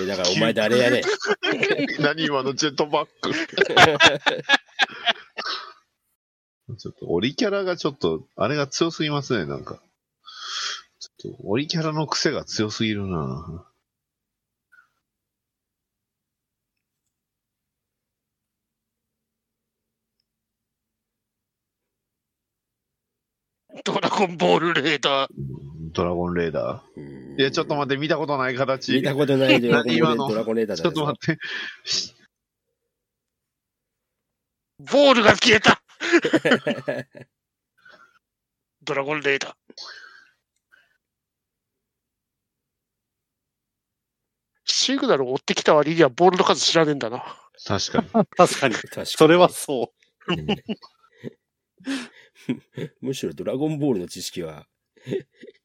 [0.00, 1.02] え、だからお前誰やねん。
[2.02, 3.30] 何今のジェットバック。
[6.76, 9.82] ちょっと、オリキャラがちょっと、あれが強すぎますね、なんか。
[10.98, 13.66] ちょっと、オリキャラの癖が強すぎるな
[23.82, 25.30] ドラゴンボールレーダー。
[25.92, 27.40] ドラゴンレーダー？
[27.40, 28.92] いや、ちょっと待って、見たことない形。
[28.92, 30.28] 見たことないドラゴンレ何今の？
[30.28, 31.40] ドラゴンレーダーちょっと待って。
[34.78, 35.80] ボールが消えた
[38.82, 39.54] ドラゴンレーダー。
[44.66, 47.24] シグナルを追ってきた割にはボールの数知らねえんだな。
[47.64, 48.08] 確かに。
[48.36, 48.74] 確かに。
[48.74, 49.92] 確かにそれはそ
[53.00, 54.66] むしろドラゴンボールの知識は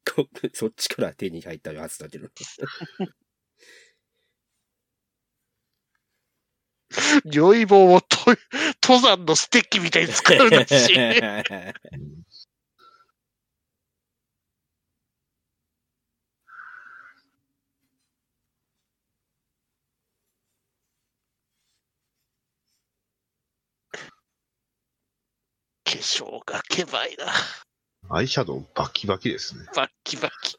[0.06, 2.30] こ そっちから手に入ったやつだけど。
[7.24, 8.18] 如意棒をと
[8.82, 10.94] 登山のステッキみたいに使うんだし。
[25.98, 27.26] 粧がけばいな。
[28.16, 29.66] アイシャドウバキバキですね。
[29.76, 30.58] バッキバキ。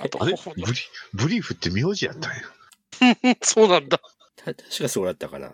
[0.00, 0.36] あと、あれ？
[0.36, 0.78] 頬ブリ
[1.12, 2.42] ブリーフって名字やったんや。
[3.24, 3.98] の そうなんだ。
[4.36, 5.52] た確かそうだったかな。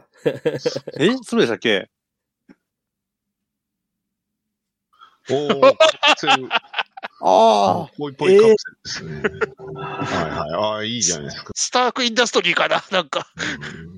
[0.98, 1.16] え？
[1.22, 1.90] そうでしたっけ？
[5.30, 6.48] おー、カプセル。
[7.24, 9.44] あぽいぽいカプセルですね。
[9.74, 10.50] はいはい。
[10.50, 11.52] ああ、いいじゃないですか。
[11.54, 13.30] スタークインダストリーかななんか。
[13.36, 13.91] うん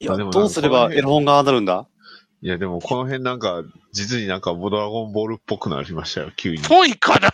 [0.00, 1.86] いや、あでもどうすればエロ本がなるんだ？
[2.42, 6.62] いや、でもこの辺なんか、実になんかドラゴンボールっぽくなりましたよ、急に。
[6.62, 7.30] ぽいかな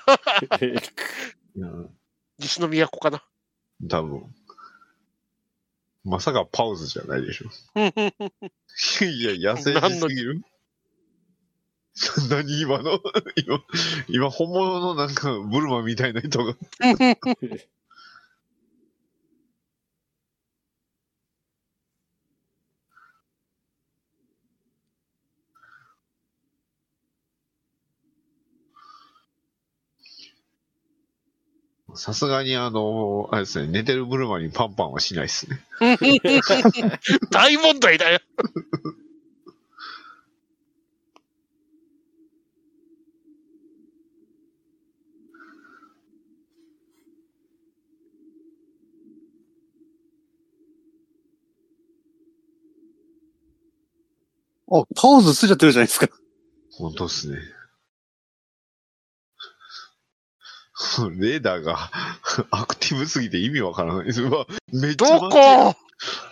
[1.56, 1.90] うん
[2.38, 3.22] 西の都かな
[3.88, 4.34] 多分。
[6.04, 7.46] まさかパウズじゃないでしょ。
[7.78, 7.80] い
[9.42, 10.42] や、痩せすぎる
[12.30, 13.00] 何今の？
[13.44, 13.60] 今、
[14.08, 16.54] 今本物のなんかブルマみたいな人が。
[31.94, 35.60] さすがにあの、あれですね、寝てるブルマにパンパンはしないですね。
[37.30, 38.20] 大問題だよ。
[54.70, 56.08] あ、パウズついちゃってるじゃないですか。
[56.70, 57.38] 本当っすね。
[61.18, 61.90] レーダーが
[62.50, 64.22] アクティブすぎて意味わからないです。
[64.22, 65.76] うわ、めっちゃどこ？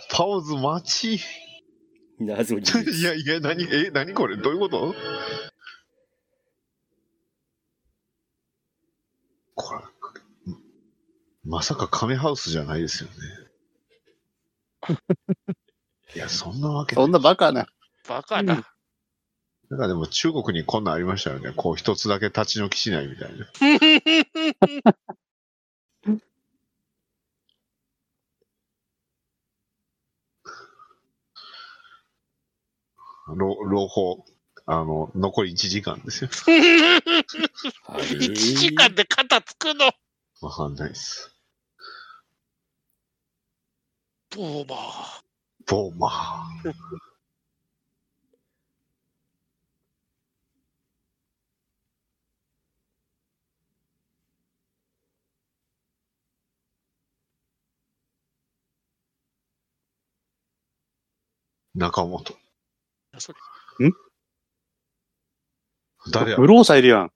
[0.09, 1.23] パウズ待ち。
[2.19, 2.61] 謎に。
[2.99, 4.37] いやいや、何、え、何これ？
[4.37, 4.93] どういうこと？
[9.55, 9.81] これ、
[11.43, 14.95] まさかカメハウスじゃないですよね。
[16.15, 17.67] いや、そんなわけないそんなバカな。
[18.07, 18.67] バカな。
[19.69, 21.53] なんかでも中国にこんなんありましたよね。
[21.55, 23.45] こう一つだけ立ち退きしないみたいな。
[33.27, 34.25] 朗 朗報、
[34.65, 36.29] あの、残り1時間ですよ。
[37.87, 39.91] あれ1時間で肩つくの？
[40.41, 41.31] わかんないです。
[44.35, 45.21] ボーマー。
[45.67, 47.10] ボーマー。
[61.75, 62.35] 中本。
[63.19, 63.39] それ
[66.11, 66.37] 誰や？
[66.37, 67.11] ブローさんいるやん。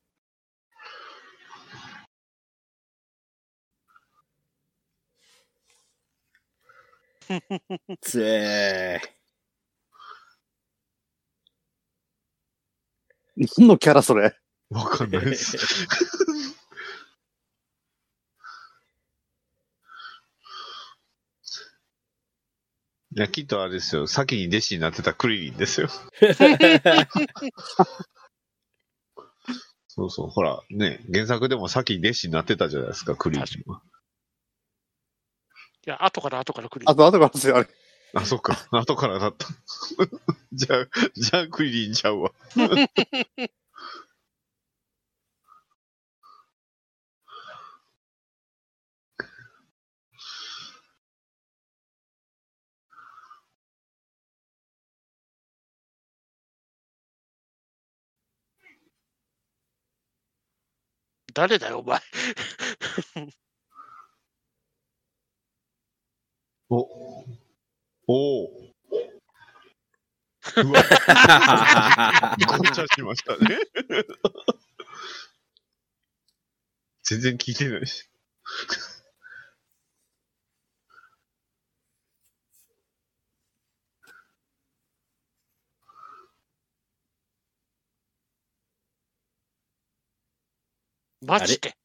[8.02, 9.02] つえ
[13.58, 14.36] 何のキャラそれ？
[14.70, 15.58] わかんないです。
[23.16, 24.08] いや、きっとあれですよ。
[24.08, 25.88] 先に弟子になってたクリリンですよ。
[29.88, 30.28] そうそう。
[30.28, 33.82] ほら、ね、原作でも先に弟子になってたじゃないですか、クリリンは。
[35.88, 36.84] いや、後から後から来る。
[36.90, 37.70] あと、あとからですよ、あれ。
[38.16, 38.68] あ、そっか。
[38.72, 39.48] 後からだった。
[40.52, 42.34] じゃあ、じゃあクリリンちゃうわ。
[61.36, 62.02] 誰だよ、お前。
[66.70, 66.78] お、
[68.08, 68.72] おお。
[70.58, 70.84] うわ、
[72.48, 73.58] ごちゃしましたね。
[77.04, 78.10] 全然聞いてないし。
[91.26, 91.76] マジで。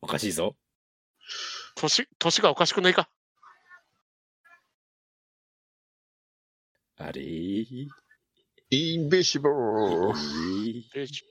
[0.00, 0.56] おかしいぞ。
[1.76, 3.08] 年、年がおかしくないか。
[6.98, 7.22] あれ？
[7.22, 9.54] インビシブル。
[10.94, 11.24] えよし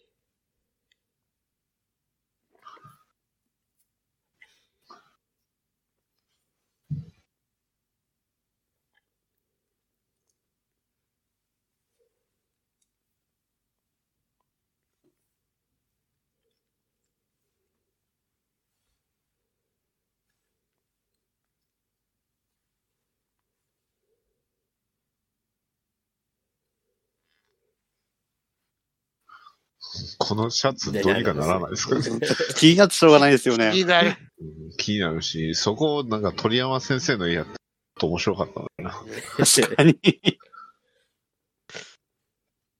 [30.28, 32.02] このシャツどうにかならないですかね。
[32.58, 33.76] 気になってしょうがないですよね。
[33.76, 34.18] いいね。
[34.40, 37.54] うん気になるし、そこをなんか鳥山先生の家やった
[38.00, 38.92] と面白かったな。
[39.38, 39.98] 確かに。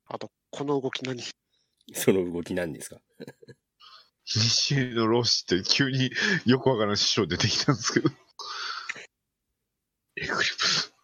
[0.08, 1.24] あと、この動き何？
[1.94, 2.98] その動きなんですか？
[4.26, 6.10] 西江のロシって急に
[6.46, 8.10] よくわからん師匠出てきたんですけど。
[10.18, 10.95] エグリプ。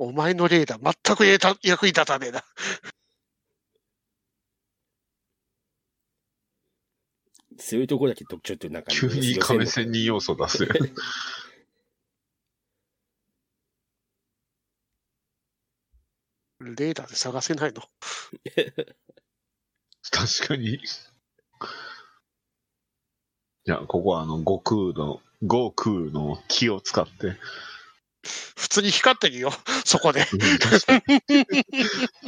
[0.00, 0.78] お前の例だ。
[0.82, 2.42] 全く役役に立たねえな。
[7.58, 10.70] そういうとこだけとちょっとなんか急に亀仙人要素出すよ。
[16.60, 17.82] レーダーで探せないの？
[20.10, 20.76] 確かに。
[20.76, 20.78] い
[23.66, 27.36] や、ここはあの、悟空の、悟空の木を使って、
[28.22, 29.50] 普通に光ってるよ。
[29.84, 30.26] そこで。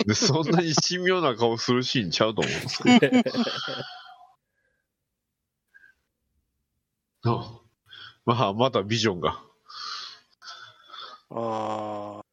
[0.07, 3.23] でそんなに神妙な顔するシーンちゃうと思うんですけど。
[7.25, 7.61] あ
[8.25, 9.43] まあ、またビジョンが。
[11.31, 12.25] ああ、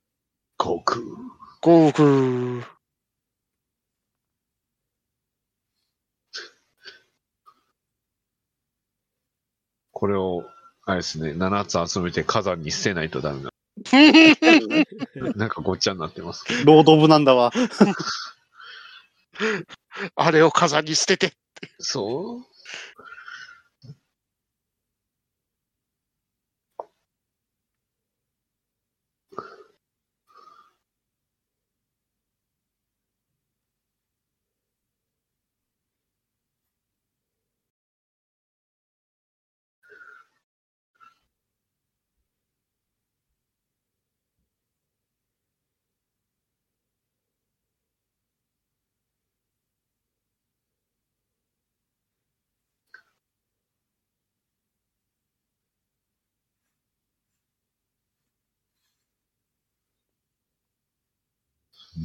[0.60, 1.02] 悟空。
[1.62, 2.80] 航空。
[9.92, 10.44] これを、
[10.86, 13.49] あれですね、7つ集めて火山に捨てないとダメな。
[15.36, 16.76] なんかごっちゃになってますけど。
[16.76, 17.52] ロード・オブなんだわ。
[20.16, 21.34] あれを火山に捨てて。
[21.80, 22.46] そう？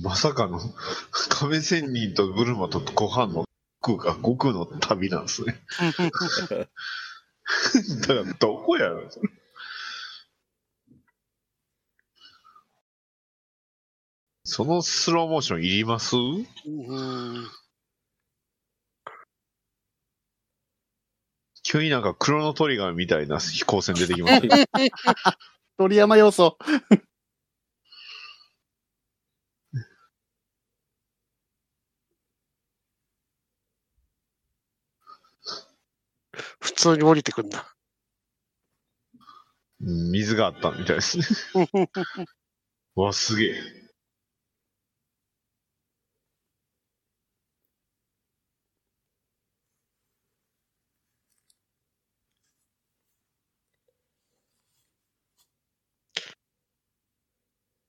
[0.03, 0.61] まさかの、
[1.29, 3.45] 亀仙人とブルマとご飯の
[3.81, 5.61] 空が悟空の旅なんですね。
[8.01, 9.29] だから、どこやろそれ
[14.45, 16.17] そのスローモーションいります？
[16.17, 16.21] う
[16.71, 17.49] ん。
[21.63, 24.67] 急になんかクロノトリガーみたいな飛行船出てきますね。
[25.79, 26.59] 鳥山要素。
[36.65, 37.77] 普通に降りてくんだ。
[39.83, 41.25] うん水があったみたいですね。
[42.97, 43.55] わ、すげえ。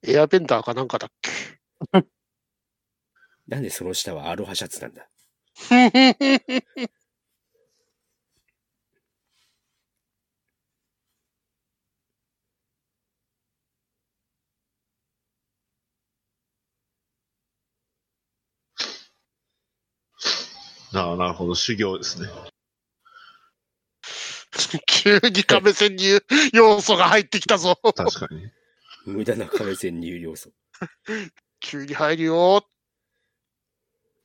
[0.08, 1.32] エアベンダーかなんかだっけ？
[3.48, 5.08] なんでその下はアロハシャツなんだ？
[20.96, 22.30] ああ、なるほど、修行ですね。
[24.88, 26.22] 急に亀仙人
[26.54, 27.78] 要素が入ってきたぞ。
[27.84, 28.50] 確かに。
[29.06, 30.52] 無駄な亀仙入要素。
[31.60, 32.66] 急に入るよ。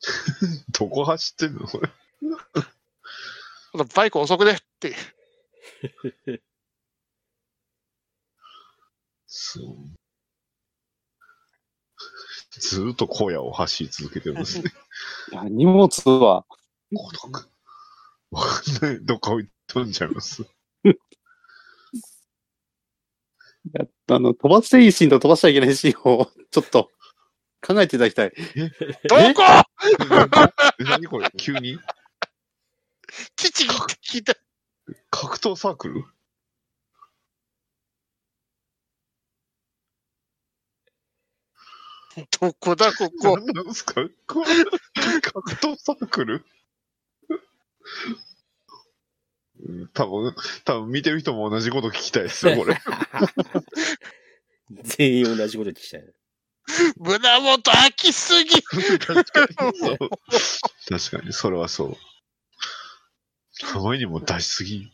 [0.78, 1.66] どこ走ってんの？
[1.66, 1.90] これ。
[3.94, 4.96] バイク遅くねって。
[9.26, 10.00] そう。
[12.52, 14.72] ずーっと荒野を走り続けてるんですね。
[15.32, 16.44] いや荷物は、
[16.94, 17.50] 孤独。
[18.30, 19.04] わかんない。
[19.04, 20.44] どっか置い飛んじゃいます。
[23.74, 26.90] やっとあの、飛ばしていいシーンと飛ばしちゃいけないシーンを、ちょっと、
[27.66, 28.32] 考えていただきたい。
[29.08, 29.42] どこ？
[30.78, 31.30] 何これ？
[31.36, 31.78] 急に？
[33.36, 34.34] 父が聞いた。
[35.10, 36.04] 格闘サークル？
[42.40, 43.36] どこだ、ここ？
[43.38, 43.94] 何なんすか？
[44.26, 46.44] 格闘サークル？
[49.92, 50.34] 多分、
[50.64, 52.80] 多分見てる人も同じこと聞きたいですよ、これ。
[54.82, 56.04] 全員同じこと聞きたい。
[56.96, 58.62] 胸元開きすぎ。
[58.62, 59.98] 確かに、そう。
[60.88, 61.96] 確かに、それはそう。
[63.74, 64.90] あまりにも出しすぎ。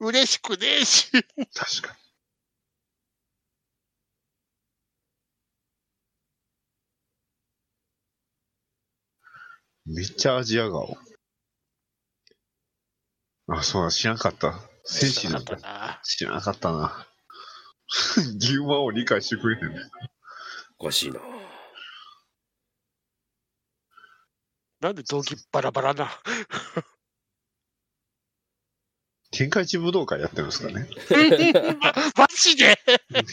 [0.00, 1.10] 嬉しくねえし。
[1.10, 2.05] 確かに。
[9.86, 10.96] めっちゃアジア顔。
[13.48, 14.60] あ、そうだ、知らなかった。
[14.84, 15.56] 戦士なんだ。
[15.58, 16.00] な。
[16.04, 17.06] 知らなかったな。
[18.38, 19.90] 牛魔 を理解してくれてる。
[20.78, 21.20] おかしいな。
[24.80, 26.10] なんで道着バラバラな？
[29.30, 30.88] 天下一武道会やってるんですかね。
[31.80, 31.92] ま
[32.24, 32.78] マジで？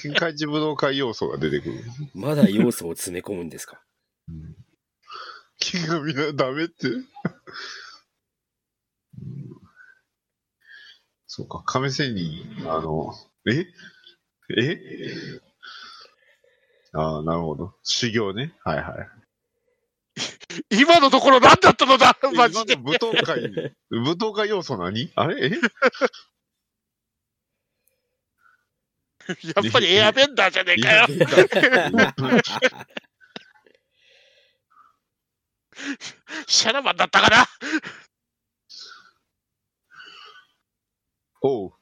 [0.02, 1.84] 天下一武道会要素が出てくる。
[2.14, 3.82] まだ要素を詰め込むんですか？
[4.28, 4.56] うん
[5.64, 6.90] 君がみんなダメって。
[6.90, 7.08] うん
[11.36, 13.12] そうか、亀仙人、あの、
[13.50, 13.66] え？
[14.56, 14.80] え？
[16.94, 17.74] ああ、なるほど。
[17.82, 18.54] 修行ね。
[18.64, 19.10] はいはい。
[20.70, 22.16] 今のところ何だったのだ？
[22.36, 22.76] マジで。
[22.76, 23.52] 舞踏会、
[23.90, 25.12] 舞踏会要素何？
[25.16, 25.48] あれ？
[25.48, 25.50] え？
[29.56, 31.08] やっぱりエアベンダーじゃねえかよ。
[36.48, 37.46] シャラマンだったかな？
[41.42, 41.74] おう。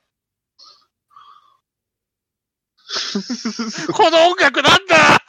[3.94, 5.20] この音楽なんだ？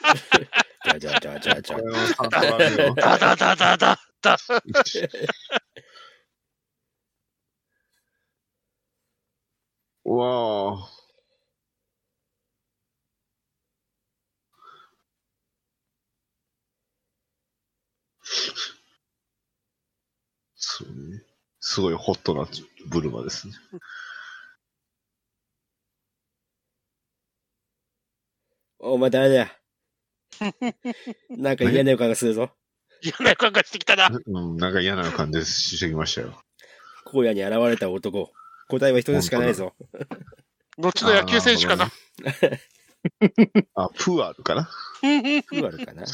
[0.84, 0.96] だ
[2.86, 2.94] よ。
[2.94, 4.38] だだだだだ
[10.04, 11.01] わあ。
[20.56, 21.22] そうね。
[21.60, 22.46] すごいホットな
[22.88, 23.54] ブルマですね。
[28.78, 29.40] お前誰だ？
[29.42, 29.48] よ。
[31.30, 32.50] なんか嫌な予感がするぞ。
[33.02, 34.08] 嫌な予感がしてきたな。
[34.26, 36.42] うん、なんか嫌な感じしてきましたよ。
[37.06, 38.32] 荒野に現れた男。
[38.68, 39.74] 答えは一つしかないぞ。
[40.78, 41.92] 後の野球選手かな。
[43.74, 44.70] あ、プーアルかな？
[45.02, 46.04] プーアルかな？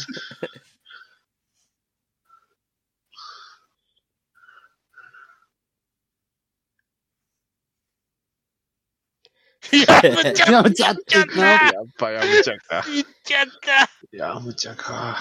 [9.73, 12.85] やむちゃやむちゃっっちゃったやっぱやむちゃか。
[12.89, 15.17] いっちゃったやむちゃか。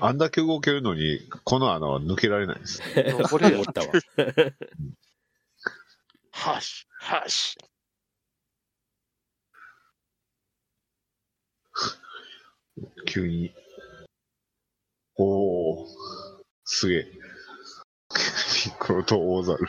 [0.00, 2.80] あんだけ動けるのに、この穴は抜けられないです。
[3.28, 3.88] これ思ったわ。
[6.32, 7.58] はし、はし。
[13.06, 13.52] 急に。
[15.16, 15.86] おお
[16.64, 17.04] すげえ。
[18.62, 19.66] ピッコロと大猿。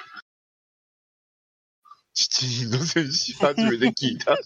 [2.14, 4.38] 七人の戦士、初めて聞いた。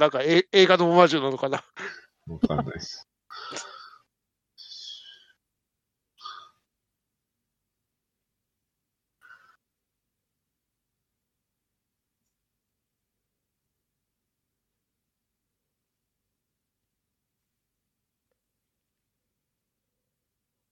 [0.00, 1.62] なんかえ映画のオマージュなのかな？
[2.26, 3.06] わかんないです。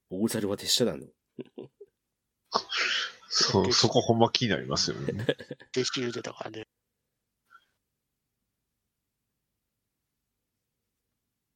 [0.09, 1.05] 大猿は手下なの？
[3.27, 5.13] そ、そこほんま気になりますよね。
[5.77, 6.67] 弟子言うてたからね。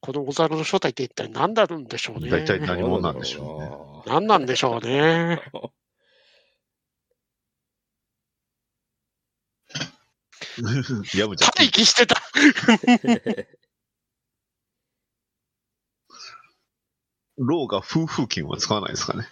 [0.04, 2.30] この小猿の正体って一体何なるんでしょうね。
[2.30, 4.14] 大体何者なんでしょうね。
[4.14, 5.41] 何なんでしょうね。
[11.16, 11.51] やむちゃん。
[11.58, 12.22] 待機してた。
[17.38, 19.30] ローが風風琴は使わないですかね。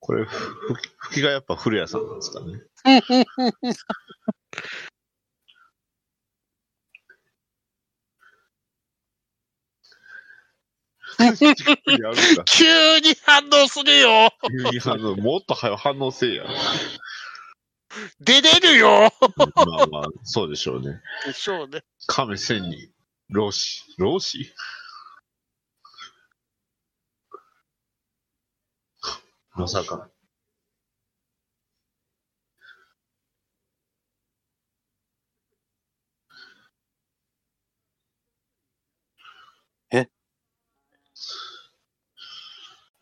[0.00, 0.34] これ、ふ
[0.74, 2.60] 吹き吹きがやっぱ古谷さんなんですかね。
[2.84, 3.22] やるん
[3.72, 3.76] だ。
[12.46, 14.30] 急に反応するよ。
[14.48, 16.44] 急に反応もっと早反応せえや。
[18.20, 21.00] 出れるよまあまあ、そうでしょうね。
[21.26, 21.82] でしょうね。
[22.06, 22.90] 亀千人、
[23.28, 23.84] 老子。
[23.98, 24.52] 老子
[29.54, 30.08] まさか。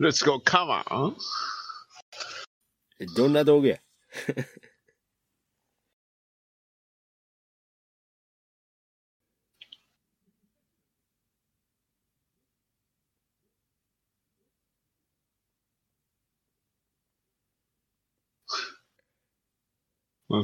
[0.00, 1.16] ?Let's go, come on!
[3.16, 3.78] どんな道具や？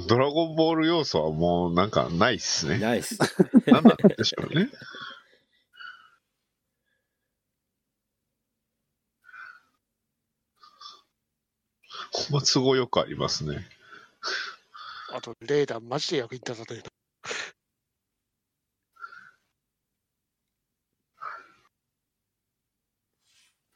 [0.09, 2.79] ドラゴンボール要素はもうなんかないっすね。
[2.79, 3.19] ナイス。
[3.67, 4.71] なんなんでしょうね。
[12.17, 13.67] ほんま都合よくありますね。
[15.13, 16.91] あと、レーダーマジで役に立たないな。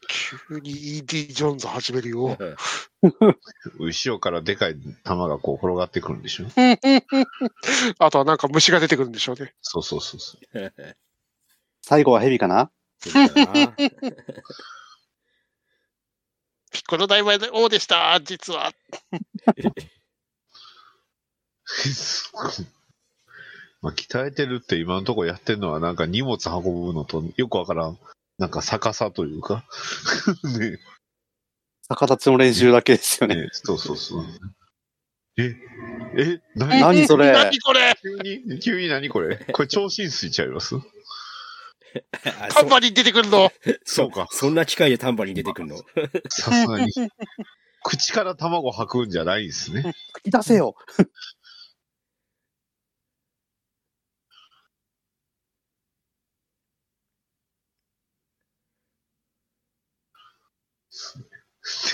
[0.09, 2.39] 急に ED ジョーンズ始めるよ。
[3.79, 6.47] 後ろからでかい玉がこう転がってくるんでしょ？
[7.99, 9.55] あとはなんか虫が出てくるんでしょうね。
[9.61, 10.73] そうそうそうそう。
[11.83, 12.71] 最後はヘビかな
[16.71, 18.73] ピッコロ大魔王でした、実は。
[23.83, 27.99] まあ、鍛えてるって今のところやってるのはなんか荷物運ぶのとよくわからん。
[28.39, 29.65] なんか逆さというか。
[30.59, 30.79] ね
[31.89, 33.37] 逆立ちの練習だけですよね。
[33.37, 34.25] ねそうそうそう。
[35.37, 35.57] え、
[36.17, 37.33] え、何何それ？
[37.33, 37.95] 何これ？
[38.01, 39.37] 急に、急に何これ？
[39.53, 40.77] これ超浸水ちゃいます？
[40.77, 40.81] あ
[42.51, 43.51] タンバリン出てくるの？
[43.85, 45.77] そ そうかそんな機械でタンバリン出てくるの？
[46.29, 46.91] さすがに。
[47.83, 49.95] 口から卵吐くんじゃないんですね。
[50.13, 50.75] 吹き出せよ。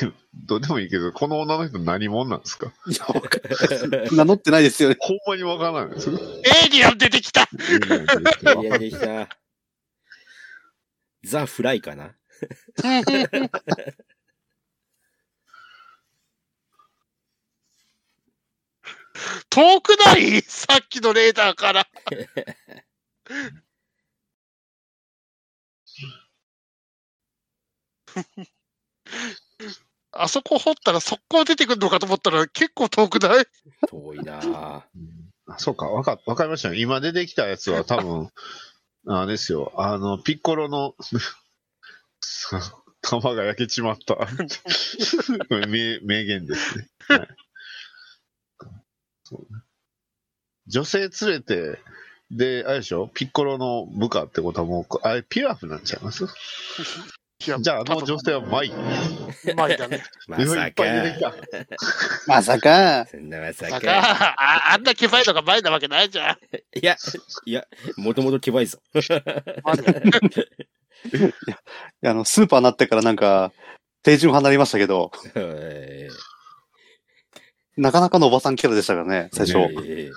[0.00, 2.72] でもどうでもいいけど、この女の人何者なんですか？
[2.86, 3.38] いやわか
[4.12, 4.96] 名乗ってないですよね。
[5.00, 6.10] ほんまにわからないです。
[6.10, 9.28] エイリアン出てきたいやできた。
[11.26, 12.14] ザ・フライかな
[19.50, 20.42] 遠くない？
[20.42, 21.86] さっきのレーダーから。
[30.12, 33.44] あそこ掘ったら速攻出てくるのかと思ったら結構遠くない？
[33.88, 34.82] 遠いなぁ。
[35.48, 36.78] あ、そうか、わか、わかりましたね。
[36.80, 38.30] 今出てきたやつは多分、
[39.08, 40.94] あれですよ、あの、ピッコロの、
[43.02, 44.16] 玉が焼けちまった。
[45.68, 46.88] 名名言ですね。
[47.08, 47.28] はい。
[49.22, 49.46] そう
[50.66, 51.78] 女性連れて、
[52.32, 53.08] で、あれでしょ？
[53.14, 56.26] ピッコロの部下ってことはもう、あれ、ピラフなっちゃいます？
[57.44, 58.40] いやじゃあ、あの女性は
[59.76, 60.02] だね。
[60.26, 60.84] まさか。
[61.20, 61.34] た。
[62.26, 63.06] まさか。
[63.10, 64.34] そんなまさだかか。
[64.38, 66.36] ああんなケバいのが前なわけないじゃん。
[66.78, 66.96] いや、
[67.44, 67.66] いや、
[67.98, 68.78] もともとケバいぞ。
[69.62, 69.82] マジ
[72.04, 73.52] あの、スーパーになってからなんか、
[74.02, 76.08] 定順派になりましたけど、 え
[77.76, 79.58] なかなかのおばさんキャラでしたからね、最初。
[79.92, 80.10] え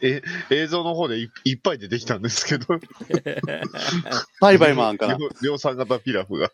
[0.00, 2.66] え映像の方でいいっぱい出てきたんですけど、
[4.40, 5.16] バイバイマンから。
[5.16, 6.50] 量量産型ピラフが。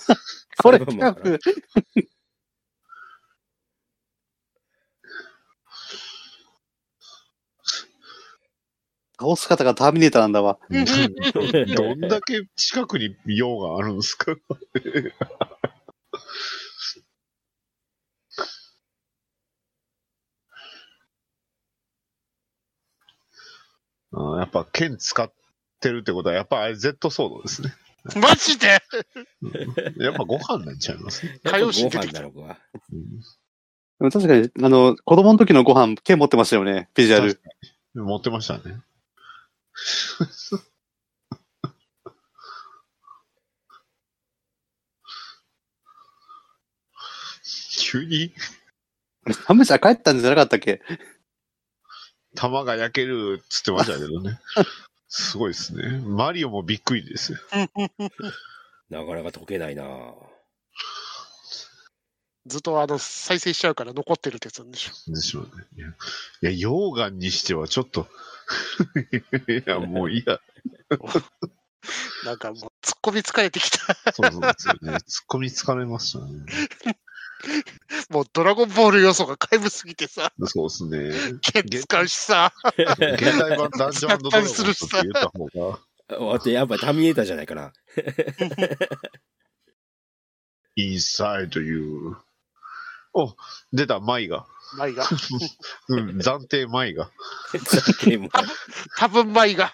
[0.62, 1.38] これ、バイバイマンから
[9.18, 10.58] 倒す方がターミネーターなんだわ。
[10.68, 14.36] どんだけ近くに用があるんですか
[24.16, 25.32] あやっぱ剣使っ
[25.80, 27.74] てるってことは、やっぱあれ Z ソードですね。
[28.20, 28.68] マジで？
[29.98, 32.54] やっぱご飯なんちゃいます、火曜日出てきたご飯な
[34.00, 34.10] のか。
[34.12, 37.40] 確かに、あの、子供の時のご飯、剣持ってましたよね、ビジュアル。
[37.94, 38.82] 持ってましたね。
[47.76, 48.32] 急に？
[49.46, 50.82] ハムちゃん帰ったんじゃなかったっけ？
[52.34, 54.40] 玉が焼けるっつってましたけどね。
[55.08, 56.00] すごいですね。
[56.00, 57.38] マリオもびっくりですよ。
[58.90, 60.14] なかなか解けないなぁ。
[62.46, 65.12] ずっとあの再生しちゃうから残ってるってやつなんでしょ。
[65.12, 65.50] でしょうね。
[65.76, 68.06] いや、いや溶岩にしてはちょっと、
[69.48, 70.40] いや、もういいや。
[72.24, 74.12] なんかもう突っ込み疲れてきた。
[74.12, 74.92] そうそうですよね。
[74.92, 76.98] 突っ込みつかめましたね。
[78.10, 81.38] もうドラゴンボール要素が皆無すぎてさ、そうですね。
[81.40, 85.80] 剣使うしさ、現代版ダンジョンドラゴンズって言った方が、
[86.34, 87.72] あとやっぱターミネーターじゃないかな。
[90.76, 92.16] インサイドユー。
[93.14, 93.36] お、
[93.72, 94.46] 出た、マイが。
[94.76, 95.06] マイが。
[95.88, 97.10] うん、暫定マイが。
[98.02, 98.28] ゲーム
[98.96, 99.72] 多分マイが。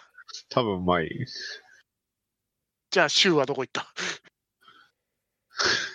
[0.51, 1.27] 多分マイ。
[2.91, 3.95] じゃあ、シュウはどこ行った？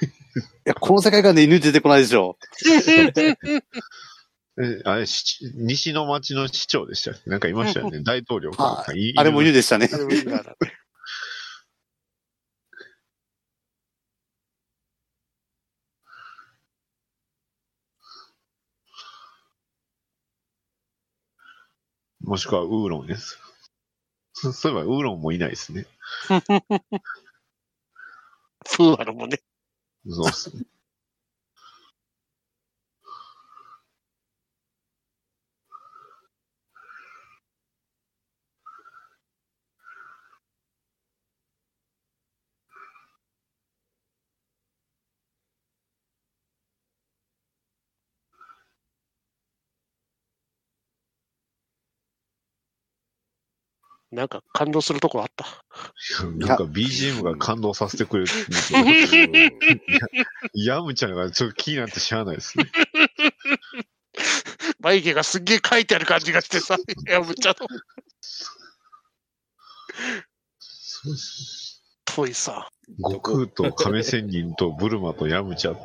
[0.01, 0.07] い
[0.65, 2.37] や、この世界観で犬出てこないでしょ。
[4.57, 7.29] え、あれ、し西の町の市長でしたっけ？
[7.29, 8.01] なんかいましたよね。
[8.03, 8.83] 大統領か。
[8.87, 9.89] はいあれも犬でしたね。
[22.21, 23.39] もしくはウーロンです。
[24.33, 25.85] そ そういえばウーロンもいないですね。
[28.65, 29.39] プーアルもね。
[30.07, 30.23] そ
[54.15, 55.45] なんか感動するとこあった。
[56.37, 58.31] なんか BGM が感動させてくれる。
[60.53, 62.65] ヤムちゃんがちょっと気になってしゃあないですね。
[64.79, 67.67] 眉毛がすっげえ書いてある感じがしてさ、いや、むっちゃの
[70.69, 72.69] そうです遠いさ。
[73.01, 75.75] 悟空と亀仙人とブルマとヤムチャ。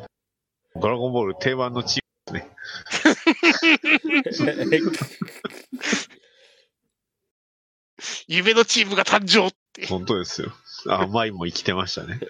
[0.81, 2.03] ドラゴンボール定番のチー
[2.33, 2.39] ム
[4.23, 4.55] ですね。
[8.29, 9.87] 夢のチームが誕生って。
[9.87, 10.53] 本当ですよ。
[10.89, 12.21] あ、 マイも生きてましたね。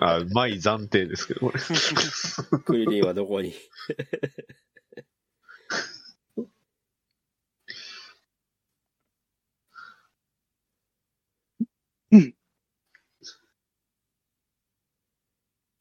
[0.00, 1.60] あ、マイ暫定ですけど、これ。
[2.64, 3.54] クリリンはどこに？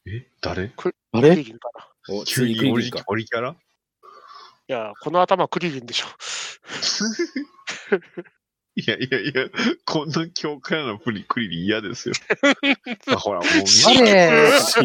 [0.06, 0.74] え誰？
[1.12, 1.30] あれ？
[1.30, 1.88] クリリンかな。
[2.16, 3.04] お、急次にオリクリリンか。
[3.08, 3.52] オリキャラ？
[3.52, 3.56] い
[4.68, 6.08] や、この頭クリリンでしょ。
[8.76, 9.50] いやいやいや、
[9.86, 12.16] こんな強化なプリクリリン嫌ですよ。
[13.08, 14.80] あ ほら、もうみんな、シ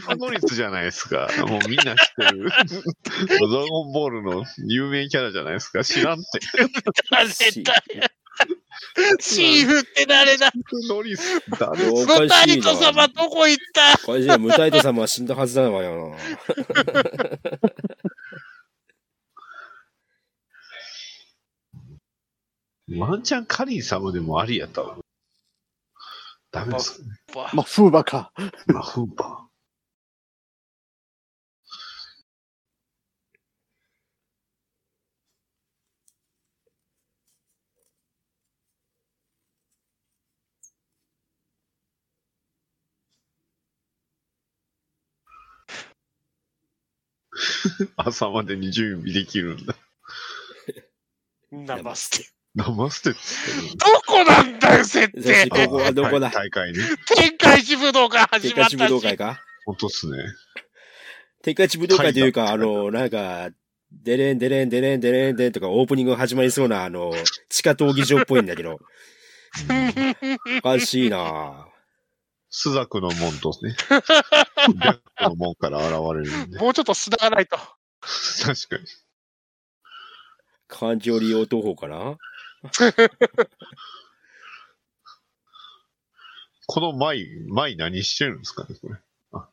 [0.00, 1.28] フノリスじゃないですか。
[1.38, 2.50] もうみんな知ってる。
[3.40, 5.82] ドラゴンボールの有名キャラじゃないですか。
[5.82, 6.38] 知らんって。
[7.10, 8.08] 誰だよ。
[9.18, 12.60] シーフって誰だシフノリス、誰おムタイ。
[12.60, 14.38] ト様どこ行ったおかしいな。
[14.38, 16.16] ムタイト様は死んだはずだわよな。
[22.90, 24.98] ワンチャンカリン様でもありやったわ。
[26.50, 27.16] ダメですかね。
[27.54, 28.32] まあ、風馬か。
[28.66, 29.44] まあ、フーパー。
[47.96, 49.74] 朝までに準備できるんだ。
[51.50, 52.33] ナマステ。
[52.54, 53.18] 生捨てって
[53.76, 55.66] どこなんだよ、設定そして。
[55.66, 56.30] ここはどこだ？
[56.30, 56.78] 大会ね。
[57.16, 58.76] 天界寺武道が始まったし。
[58.76, 59.40] 道会か？
[59.66, 60.18] 本当っすね。
[61.42, 63.50] 天下地武道会というか、あの、なんか、
[63.92, 67.12] デレンデレンデレンデレンデンとかオープニングが始まりそうな、あの、
[67.48, 68.78] 地下闘技場っぽいんだけど。
[70.58, 71.68] おかしいな
[72.50, 74.02] スザクの門とね、白
[75.16, 76.58] 虎の門から現れるんで。
[76.58, 77.56] もうちょっと繋がないと。
[77.56, 78.84] 確かに。
[80.66, 82.16] 漢字を利用東方かな
[86.66, 88.98] この舞、舞何してるんですかね、これ。
[89.32, 89.48] あ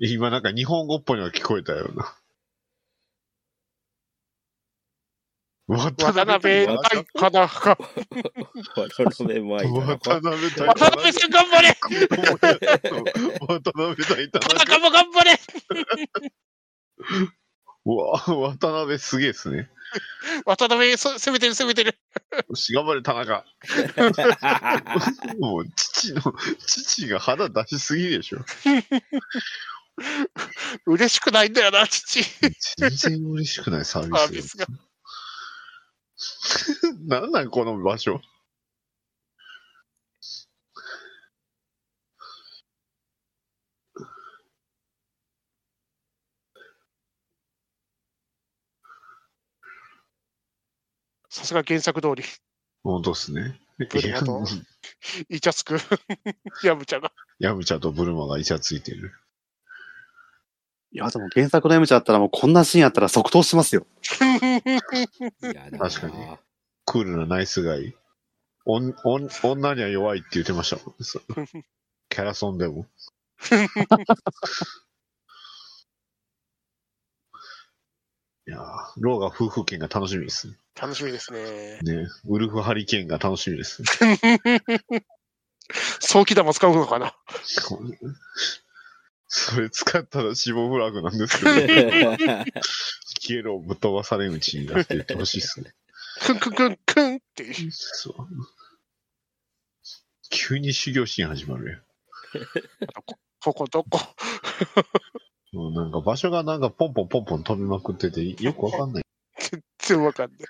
[0.00, 2.14] 今なんか日本語っぽいのが聞こえたような。
[5.66, 7.78] 渡渡辺渡愛かなか。
[8.76, 11.68] 渡辺舞か渡な辺大渡辺さん頑張れ
[13.40, 15.40] 渡辺大田中も頑張れ
[17.86, 18.18] うわ、
[18.50, 19.70] 渡辺すげえっすね。
[20.44, 21.98] 渡辺、そ攻めてる攻めてる。
[22.48, 23.44] よし、頑張れ、田中。
[25.38, 26.22] もう、父の、
[26.66, 28.44] 父が肌出しすぎでしょ。
[30.86, 32.22] 嬉しくないんだよな、父。
[32.76, 34.66] 全然嬉しくないサービスサービスが。
[37.20, 38.20] なんなん、この場所。
[51.34, 52.22] さすが原作通り。
[52.84, 53.58] 本当っすね。
[53.76, 54.44] ブルマと
[55.28, 55.78] イチャつく。
[56.62, 57.10] ヤムチャが。
[57.40, 59.12] ヤムチャとブルマがイチャついてる。
[60.92, 63.84] いや、でも原作の M ちゃんだったらもうこんなシーンあったら即答しますよ。
[64.14, 66.14] いや確かに
[66.86, 67.96] クールなナイスガイ。
[68.64, 70.94] おん、おん、女には弱いって言ってましたもん
[72.10, 72.86] キャラソンでも。
[78.46, 78.62] いやー
[78.98, 80.54] ローが夫婦権が楽しみですね。
[80.80, 81.78] 楽しみですね。
[81.82, 83.82] ねウルフハリケーンが楽しみです。
[86.00, 87.14] 早期玉使うのかな？
[89.28, 91.50] それ使ったら死亡フラグなんですけど、
[93.20, 95.74] 消えろぶっ飛ばされんうちになって言ってほしいですね。
[96.26, 97.70] クンクンクンクンっていう。
[97.72, 98.14] そう。
[100.30, 101.82] 急に修行シーン始まる
[103.42, 103.98] ここどこ？
[103.98, 104.84] やん。
[105.54, 109.04] もうなんか場所がなんかポンポンポンポン飛びまくってて、よくわかんない。
[109.38, 110.40] 全然わかんない。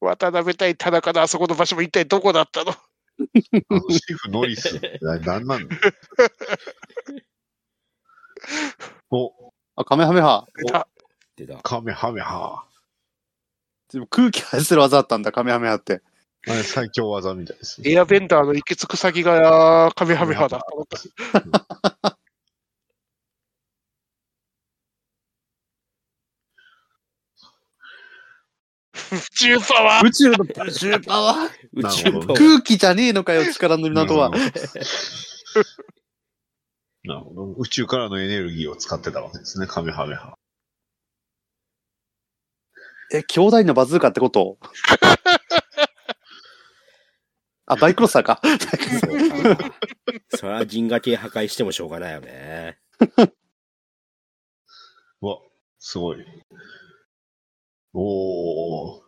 [0.00, 2.70] 渡辺対田中のあそこの場所も一体どこだったの？
[2.70, 2.74] あ
[3.70, 5.76] のシェフノリスってななんなんだ？
[9.10, 9.32] お、
[9.74, 10.46] あ、カメハメハ。
[10.56, 10.86] 出た。
[11.36, 11.56] 出た。
[11.62, 12.64] カメハメハ。
[13.92, 16.02] でも空気発する技だったんだ、カメハメハって。
[16.48, 17.90] あれ最強技みたいですね。
[17.90, 22.18] エアベンダーの行き着く先がカメハメハだった。
[29.32, 31.50] 宙パワー宇宙の宇宙パワー？
[31.72, 34.30] 宇宙パワー空気じゃねえのかよ、力の港は。
[37.04, 37.52] なるほど。
[37.58, 40.34] 宇宙からのエネルギーを使ってたわけですね、カメハメハ。
[43.12, 44.58] え、兄弟のバズーカってこと？
[47.68, 48.40] あ、バイクロッサーか。
[50.36, 52.78] そりゃ銀河系破壊してもしょうがないよね。
[55.20, 55.38] うわ、
[55.78, 56.24] すごい。
[57.98, 59.02] おー。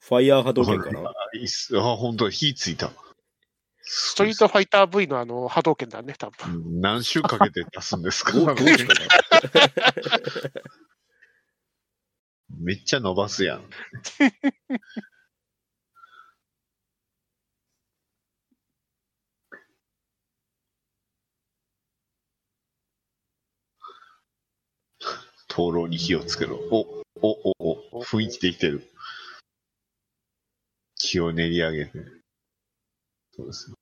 [0.00, 1.10] ファイヤー波動拳かな？
[1.10, 1.78] あいいっす。
[1.78, 2.90] あ、本当だ火ついた。
[3.82, 6.54] ストリートファイター V のあの波動拳だね、多分。
[6.54, 8.32] うん何週かけて出すんですか？
[12.58, 13.62] めっちゃ伸ばすやん。
[25.50, 26.56] 灯籠に火をつけろ。
[26.70, 28.88] お、お、お、お、雰囲気できてる。
[30.96, 31.92] 気を練り上げて。
[33.32, 33.74] そうですね。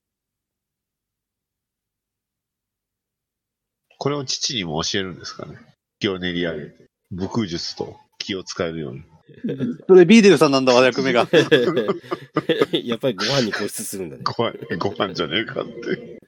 [3.98, 5.58] これを父にも教えるんですかね。
[5.98, 6.86] 気を練り上げて。
[7.10, 9.02] 武空術と気を使えるように。
[9.86, 11.28] それビーデルさんなんだわ、役目が。
[12.72, 14.22] やっぱりご飯に固執するんだね。
[14.24, 16.18] ご飯、ご飯じゃねえかって。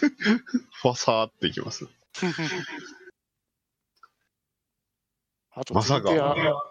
[0.00, 1.86] ファサーっていきます。
[5.52, 6.10] あとまさか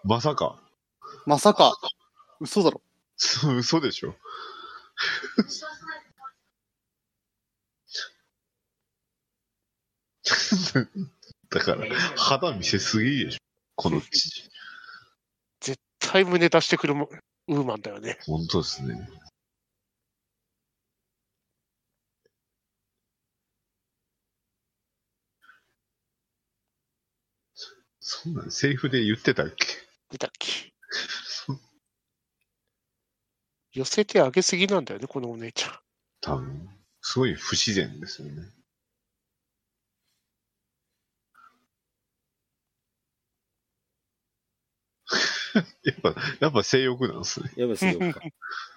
[0.03, 0.59] まさか。
[1.25, 1.73] まさか。
[2.39, 2.82] 嘘だろ。
[3.17, 4.15] そう嘘でしょ。
[11.49, 13.39] だから、肌見せすぎでしょ。
[13.75, 14.49] この父。
[15.59, 17.09] 絶対胸出してくるも
[17.47, 18.17] ウーマンだよね。
[18.25, 19.09] 本当ですね。
[28.10, 29.66] そんなんセリフで言ってたっけ？
[30.14, 30.72] 見たっけ？
[33.74, 35.80] 寄せてあげすぎなんだよね、このお姉ちゃん。
[36.22, 36.70] 多分。
[37.01, 38.43] すごい不自然ですよね。
[45.84, 47.51] やっぱ、やっぱ性欲なんですね。
[47.58, 48.22] やっぱ強くか。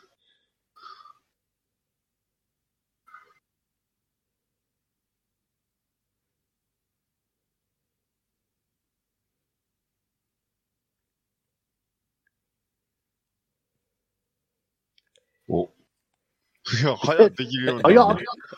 [16.81, 18.17] いや、早くできるように早っ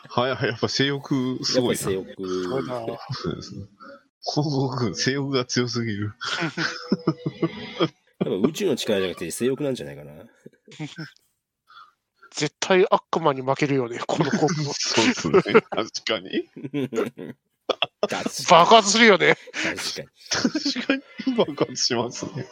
[0.09, 2.15] 早い、やっぱ性欲すごい性欲。
[2.17, 3.67] そうだそうですね。
[4.25, 6.15] この僕、性欲が強すぎる。
[8.25, 10.13] やっぱ宇宙の力じゃなくて性欲なんじゃないかな。
[12.35, 14.49] 絶対悪魔に負けるよね、この子。
[14.49, 15.43] そうですね。
[15.43, 15.65] 確
[16.05, 16.49] かに。
[18.49, 19.37] 爆発するよね。
[19.55, 19.77] に。
[19.77, 20.09] 確かに。
[20.31, 20.97] 確か
[21.27, 22.47] に爆発しますね。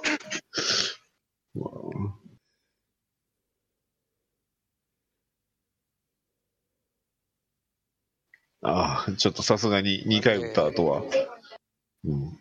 [8.63, 11.03] ああ、ちょっとさすがに2回打った後は。
[12.05, 12.39] うん。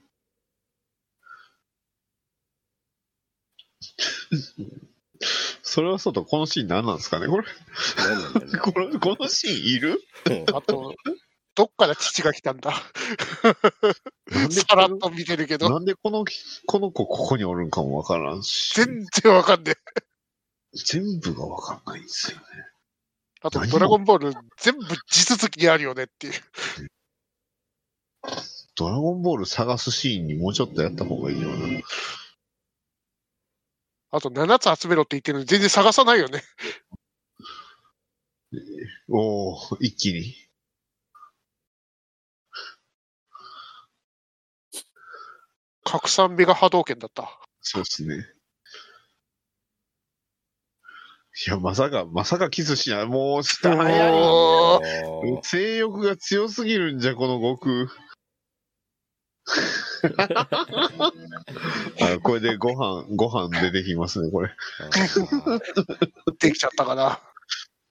[5.64, 7.44] それはそうと、このシーン何なんですかねこれ、
[8.60, 10.02] これ、このシーンいる？
[10.30, 10.96] うんあと、
[11.56, 12.74] どっから父が来たんだ？
[14.32, 16.26] なんでさらっと見てるけど、なんでこの、
[16.66, 18.74] この子ここにおるんかもわからんし。
[18.76, 19.76] 全然わかんね
[20.88, 22.44] 全部がわかんないんですよね。
[23.42, 26.34] あと、ドラゴンボール全部地続きにあるよねっていう。
[28.76, 31.82] ドラゴンボール探すシーンにもうちょっとやった方がいいよな。
[34.12, 36.44] あと、7つ集めろって言ってるのに全然探さないよね。
[39.08, 40.36] おお一気に。
[45.84, 47.40] 拡散メガ波動拳だった。
[47.62, 48.39] そうですね。
[51.48, 53.06] いや、まさか、まさかキスしない。
[53.06, 54.12] もう、した早い。
[54.12, 57.88] おおー性欲が強すぎるんじゃ、この悟空。
[62.02, 64.52] あこれでご飯、ご飯出てきますね、これ。
[66.40, 67.22] できちゃったかな。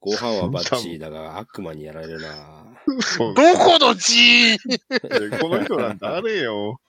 [0.01, 2.67] ご飯はバッチリだが、悪魔にやられるな。
[2.87, 4.59] どこの字
[5.41, 6.81] この人なん誰よ？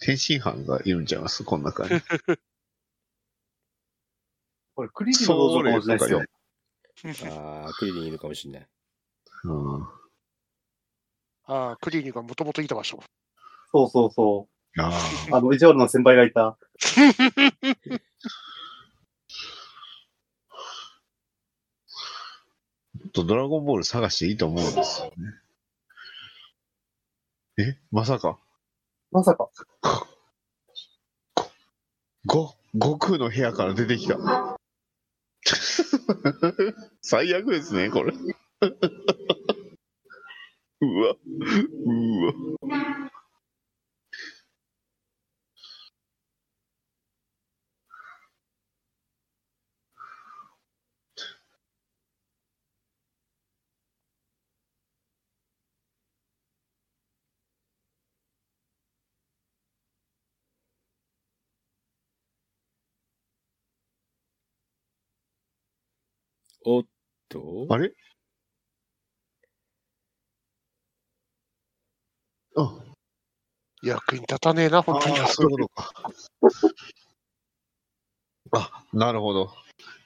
[0.00, 1.44] 天津飯がいるんちゃいます？
[1.44, 1.90] こん中に。
[4.74, 6.24] これ、クリリンの道場かもしれないですよ。
[7.32, 8.68] ああ、クリリンいるかもしれない。
[9.44, 9.52] う
[9.82, 9.82] ん
[11.52, 13.02] ああ、クリーニがもともといた場所。
[13.72, 14.88] そうそうそあ
[15.32, 15.34] う。
[15.34, 16.56] あ の、意地悪な先輩がいた。
[23.06, 25.12] ーとドラゴンボール探していいと思うんですよね。
[27.58, 27.78] え？
[27.90, 28.38] まさか、
[29.12, 29.50] まさか。
[32.26, 34.18] ご、悟空の部屋から出てきた。
[37.02, 38.12] 最悪ですね、これ。
[40.82, 41.16] うわ、
[41.86, 42.99] うわ。
[66.64, 66.84] おっ
[67.28, 67.66] と？
[67.70, 67.92] あれ？
[72.56, 72.78] あ、
[73.82, 75.18] 役に立たねえな、本当に。
[75.20, 75.92] あーそういうことか。
[78.52, 79.54] あ、なるほど。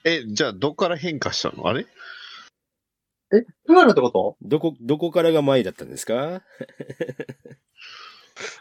[0.03, 1.67] え、じゃあ、どっから変化したの？
[1.67, 1.87] あれ？
[3.33, 4.37] え、プールってこと？
[4.43, 6.43] どこ、どこからが前だったんですか？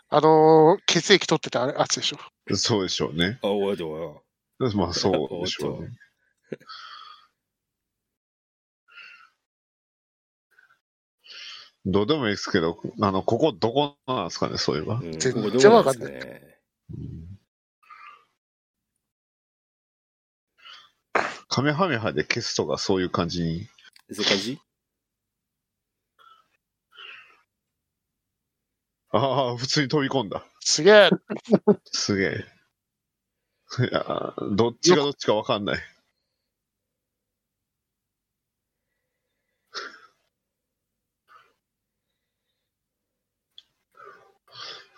[0.08, 2.18] あのー血液取ってたあれやつでしょ。
[2.56, 3.38] そうでしょうね。
[3.42, 4.22] あ、おいお
[4.60, 5.90] いまあ、そうでしょうね。
[11.86, 15.00] どうでもいいですけど、あの、ここどこなんですかね、そういえば。
[15.02, 16.12] うん全然わかんない
[21.48, 23.68] カメハメハで消すとかそういう感じに。
[24.12, 24.58] そういう感じ？
[29.10, 30.44] ああ、普通に飛び込んだ。
[30.60, 31.10] すげえ。
[31.92, 32.44] すげえ。
[33.78, 35.78] いや、どっちがどっちかわかんない。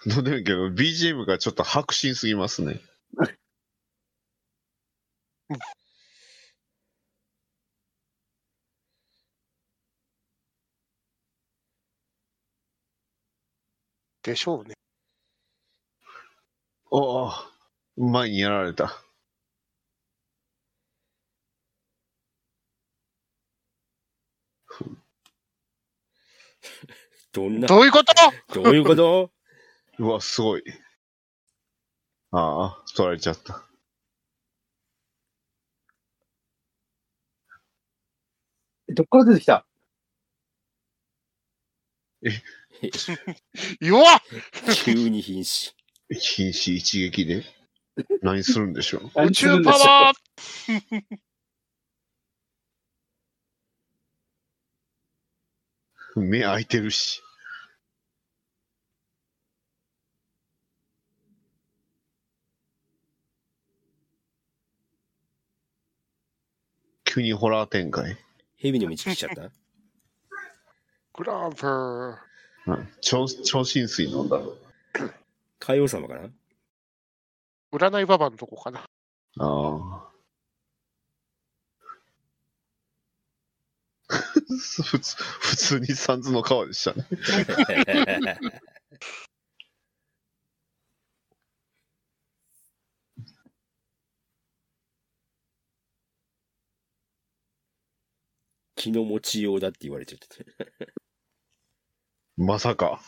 [0.06, 2.80] どうでもいいけど、BGM がちょっと迫真すぎますね。
[14.22, 14.74] でしょうね。
[16.90, 17.32] おお、
[17.96, 19.02] 前にやられた。
[27.32, 28.14] どんな、どういうこと？
[28.62, 29.35] どういうこと？
[29.98, 30.62] うわ、すごい。
[32.32, 33.64] ああ、取られちゃった。
[38.88, 39.66] えどっから出てきた？
[43.80, 44.20] 弱っ
[44.84, 45.74] 急に瀕死。
[46.10, 47.44] 瀕死一撃で？
[48.22, 49.26] 何するんでしょう？
[49.26, 50.16] 宇宙パワー
[56.16, 57.22] 目開いてるし。
[67.16, 68.18] 急にホラー展開？
[68.58, 69.50] 蛇の道来ちゃった？
[71.14, 72.16] グランプー。
[72.66, 74.38] うん超、超浸水飲んだ。
[75.58, 76.28] 海王様かな？
[77.72, 78.80] 占いババのとこかな。
[78.80, 78.86] あ
[79.38, 80.08] あ。
[84.12, 87.06] 普通、普通にサンズの川でしたね。
[98.76, 100.86] 気の持ちようだって言われちゃった。
[102.36, 103.00] まさか。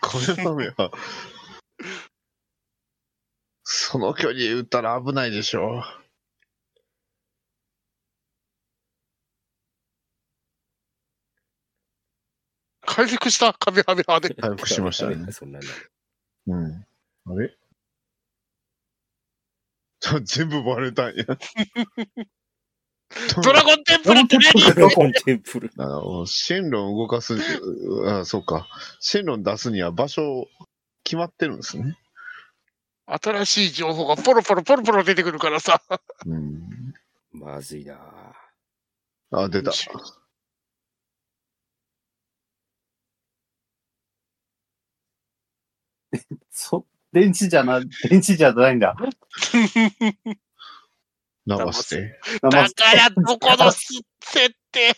[0.00, 0.90] これダメは。
[3.64, 5.82] そ その距離で撃ったら危ないでしょ
[12.82, 14.34] 回復したカメハメハで。
[14.34, 15.32] 回復しましたね。
[15.32, 15.60] そんな。
[16.46, 16.86] うん。
[17.26, 17.56] あれ？
[20.24, 21.24] 全部バレたんや。
[23.42, 25.70] ドラゴンテンプルって何ドラゴンテンプル。
[25.78, 27.40] あの、線路を動かす、う
[28.08, 28.66] あ、そうか。
[29.00, 30.48] 線路出すには場所
[31.04, 31.96] 決まってるんですね。
[33.06, 35.82] 新しい情報がポロポロポロポロ出てくるからさ。
[36.26, 36.94] うん。
[37.32, 37.98] まずいな
[39.30, 39.72] あ、出た。
[46.50, 48.94] そ、電池じゃな、電池じゃないんだ。
[51.46, 52.20] 流して。
[52.40, 54.02] だからどこの設
[54.70, 54.94] 定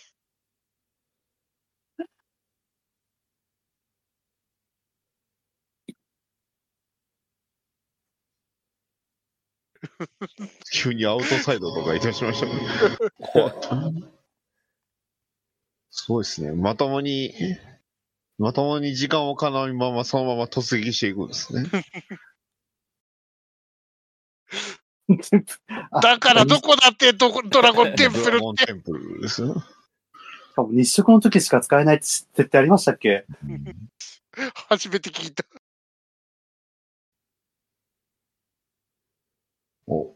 [10.73, 12.53] 急にアウトサイドとかいたしましたね。
[13.19, 13.55] 怖っ
[15.91, 16.53] すごいですね。
[16.53, 17.33] まともに、
[18.39, 21.69] まともに時間をかなうまま、そのまま突撃していくんですね。
[26.03, 28.39] だからどこだってどこドラゴンテンプルって。
[28.39, 29.55] ゴンテンプルですよ。
[29.55, 33.27] しかも日食の時しか使えないって設定ありましたっけ？
[34.69, 35.45] 初めて聞いた。
[39.87, 40.15] お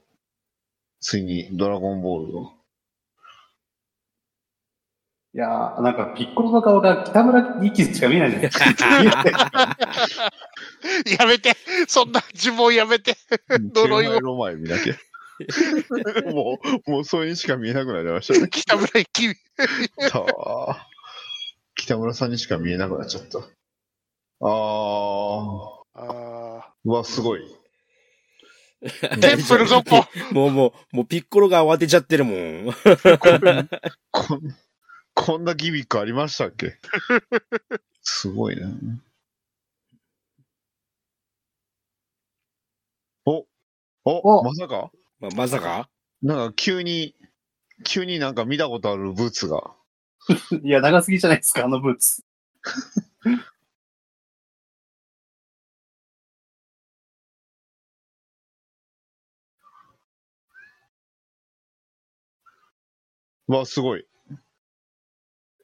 [1.01, 2.53] ついにドラゴンボールを。
[5.35, 8.59] いやー、なんかピッコロの顔が北村一輝しか見えないんです
[11.19, 11.57] やめて。
[11.87, 13.17] そんな呪文やめて。
[13.49, 14.97] 呪いをロマエ見だけ。
[16.33, 18.49] もう、もうそれにしか見えなくなりましたね。
[18.51, 19.37] 北村一輝。
[20.11, 20.87] たわ
[21.77, 23.39] 北村さんにしか見えなくなっちゃった。
[23.39, 25.79] あー。
[25.95, 27.41] あうわ、すごい。
[28.83, 32.67] ーテンプルどこもうもう、もうピッコロが慌てちゃってるもん。
[34.13, 34.57] こん、
[35.15, 36.79] こんなギミックありましたっけ？
[38.03, 38.63] すごいね。
[43.27, 43.47] お
[44.11, 44.91] おおまさか？
[45.21, 45.91] ままさか？
[46.23, 47.15] なんか急に、
[47.85, 49.75] 急になんか見たことあるブーツが。
[50.65, 52.25] いや、長すぎじゃないですか、あのブーツ。
[63.47, 64.07] わ、すごい。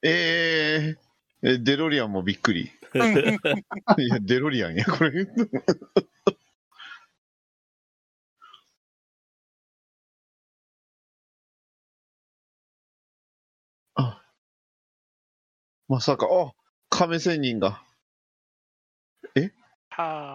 [0.02, 2.70] えー、え、デロリアンもびっくり。
[3.98, 5.26] いや、デロリアンや、これ。
[15.86, 16.52] まさか、あ、
[16.88, 17.82] 亀仙人が。
[19.90, 20.34] は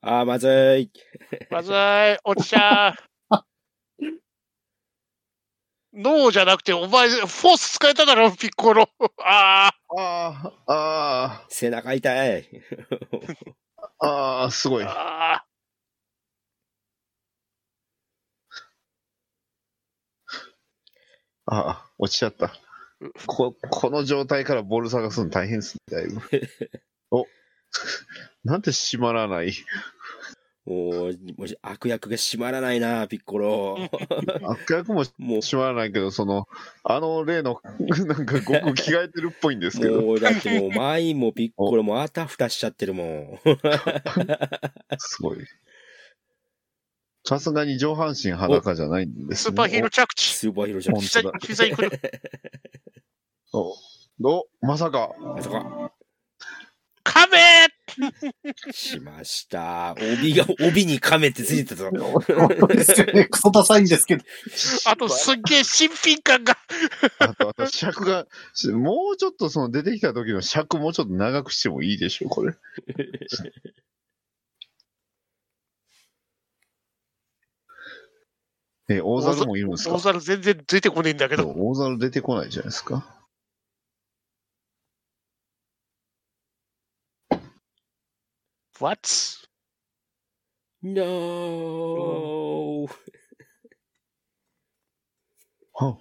[0.00, 0.90] あー、まずい。
[1.50, 1.54] あ。
[1.54, 2.18] まずい。
[2.24, 2.94] 落ちちゃう。
[5.94, 8.88] ノーじゃなくて、お前、フォース使えただろ、ピッコロ。
[9.24, 9.72] ああ。
[9.96, 12.48] ああ、あ背中痛い。
[14.00, 14.84] あ、ああ、すごい。
[14.84, 15.45] ああ。
[21.46, 22.52] ああ、落ちちゃった。
[23.26, 26.20] こ、この状態からボール探すの大変ですね、だいぶ。
[27.10, 27.26] お、
[28.44, 29.52] なんで閉まらない？
[30.64, 33.78] もう、もし悪役が閉まらないな、ピッコロ。
[34.42, 36.48] 悪役ももう、閉まらないけど、その、
[36.82, 37.60] あの例の、
[38.06, 43.38] なんか、ごく着替えてるっぽいんですけど、もう、だってもう、マインもピッコロもあたふたしちゃってるもん。
[44.98, 45.38] すごい。
[47.26, 49.36] さすがに上半身裸じゃないんですね。
[49.36, 50.32] スーパーヒーロー着地。
[50.32, 51.02] スーパーヒーローじゃん本。
[51.02, 52.00] 膝膝に来る。
[53.52, 53.74] お、
[54.22, 55.10] お、まさか。
[55.20, 55.92] まさか、
[57.02, 57.68] カメ
[58.72, 59.96] しました。
[59.98, 61.90] 帯が、帯に亀ってついてたぞ。
[61.90, 63.24] 本当ですよね。
[63.26, 64.24] クソダサいんですけど。
[64.86, 66.56] あと、すっげえ新品感が。
[67.18, 68.26] あと、あと尺が、
[68.72, 72.54] もうちょっとその出てきた時の尺もうちょっと長くしてもいいでしょ、これ。
[78.88, 79.94] え、大猿もいるんですか？
[79.94, 81.48] 大猿全然出てこねえんだけど。
[81.56, 83.12] 大猿出てこないじゃないですか。
[88.78, 89.08] What?
[90.82, 92.86] No!
[95.72, 95.98] は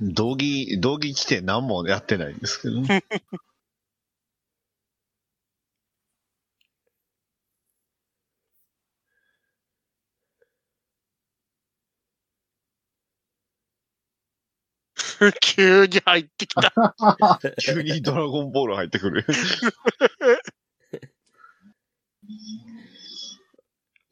[0.00, 2.82] 道着、道着着て何もやってないんですけど。
[15.40, 16.94] 急に入ってきた。
[17.60, 19.24] 急にドラゴンボール入ってくる。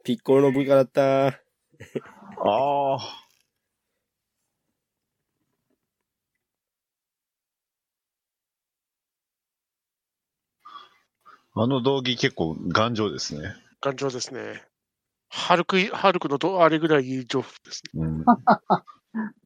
[0.04, 1.26] ピッコロの部下だった。
[1.28, 1.36] あ
[2.96, 2.98] あ。
[11.54, 13.54] あの道着結構頑丈ですね。
[13.82, 14.64] 頑丈ですね。
[15.28, 18.02] ハルクい、ハルクのどあれぐらい丈夫ですね。
[18.02, 18.24] うん、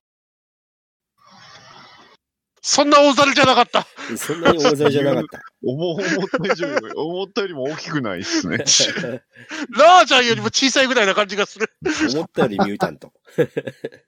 [2.69, 3.87] そんな大猿じゃなかった。
[4.17, 5.41] そんなに大勢じゃなかった。
[5.65, 8.57] 思思った以上に思ったよりも大きくないですね。
[9.79, 11.71] ラージャンよりも小さいぐらいな感じがする。
[12.13, 13.13] 思ったよりミュータント。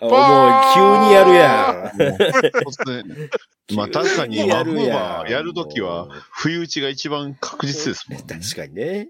[0.00, 3.74] あもう急にやるやん。
[3.74, 8.26] まあ確かにーバーやるときは、不意打ちが一番確実ですもんね。
[8.28, 9.08] 確かにね。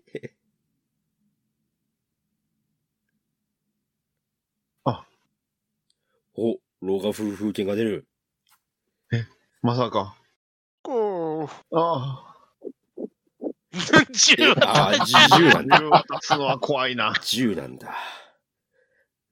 [4.85, 5.05] あ。
[6.37, 8.07] お、老化風風景が出る。
[9.63, 10.17] まさか。
[10.83, 12.35] こあ
[12.97, 13.01] う。
[13.73, 15.63] 10ああ、10あ。
[15.63, 15.79] なんだ。
[15.79, 17.13] 銃渡すのは怖いな。
[17.13, 17.95] 10なんだ。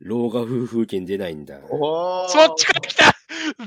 [0.01, 1.59] 老化風風景出ないんだ。
[1.71, 3.13] おーそっちから来た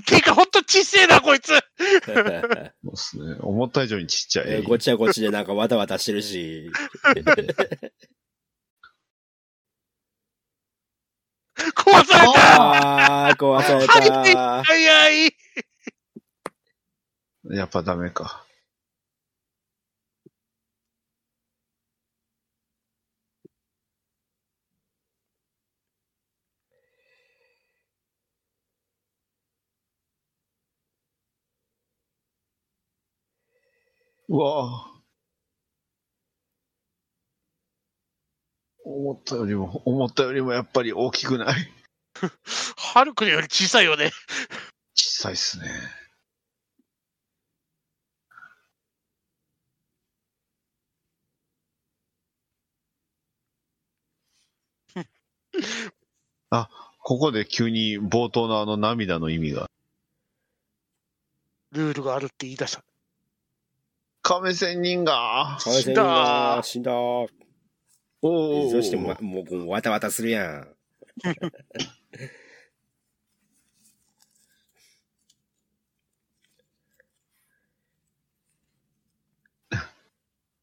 [0.05, 1.47] てか、ほんと小せえな、こいつ
[2.05, 3.37] そうですね。
[3.39, 4.45] 思った以上にちっちゃい。
[4.49, 6.69] えーこっちはこっちでなんかわたわたしてるし。
[11.75, 14.63] 壊されたああ、壊された。
[14.63, 15.33] 早い
[17.51, 18.45] やっぱダメか。
[34.29, 34.98] うわぁ。
[38.89, 41.71] 思ったよりも、思ったよりもやっぱり大きくない？
[42.75, 44.11] ハルクより小さいよね。
[44.95, 45.65] 小さいっすね。
[56.49, 59.69] あ、ここで急に冒頭のあの涙の意味が。
[61.71, 62.83] ルールがあるって言い出した。
[64.23, 65.59] 亀仙人が。
[65.61, 66.91] 亀仙人が死んだ。
[68.21, 68.71] おお。
[68.71, 70.67] そしても、もう、わたわたするやん。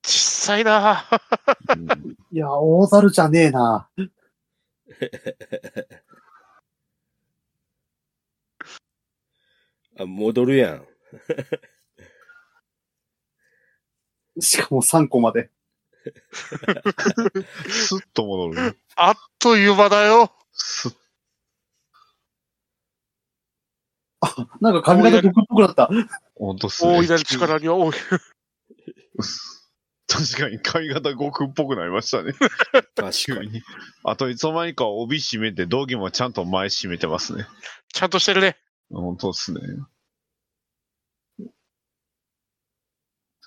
[0.05, 1.05] 小さいな
[1.75, 1.87] うん
[2.31, 3.89] いや、大猿じゃねえな。
[9.99, 10.87] あ、戻るやん。
[14.41, 15.51] しかも3個まで。
[17.69, 18.77] スッと戻るね。
[18.97, 20.33] あっという間だよ。
[20.53, 20.95] スッ
[24.61, 25.91] なんか髪型毒っぽくなった。
[26.35, 26.93] 本当っすね。
[26.99, 27.95] 大いなる力には多い。
[30.09, 32.33] 確かに髪型悟空っぽくなりましたね。
[32.95, 33.63] 確かに。
[34.05, 37.47] あといつの間にか帯締めて、道着もちゃんと前締めてますね。
[37.93, 38.57] ちゃんとしてるね。
[38.91, 39.61] 本当っすね。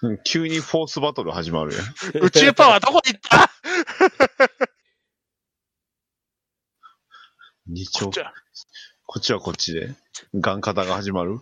[0.02, 1.86] う ん急にフォースバトル始まるやん。
[2.26, 3.50] 宇宙パワーどこに行った？
[7.68, 8.34] 二丁こっち、は
[9.06, 9.96] こっちはこっちで、
[10.36, 11.40] ガン型が始まる。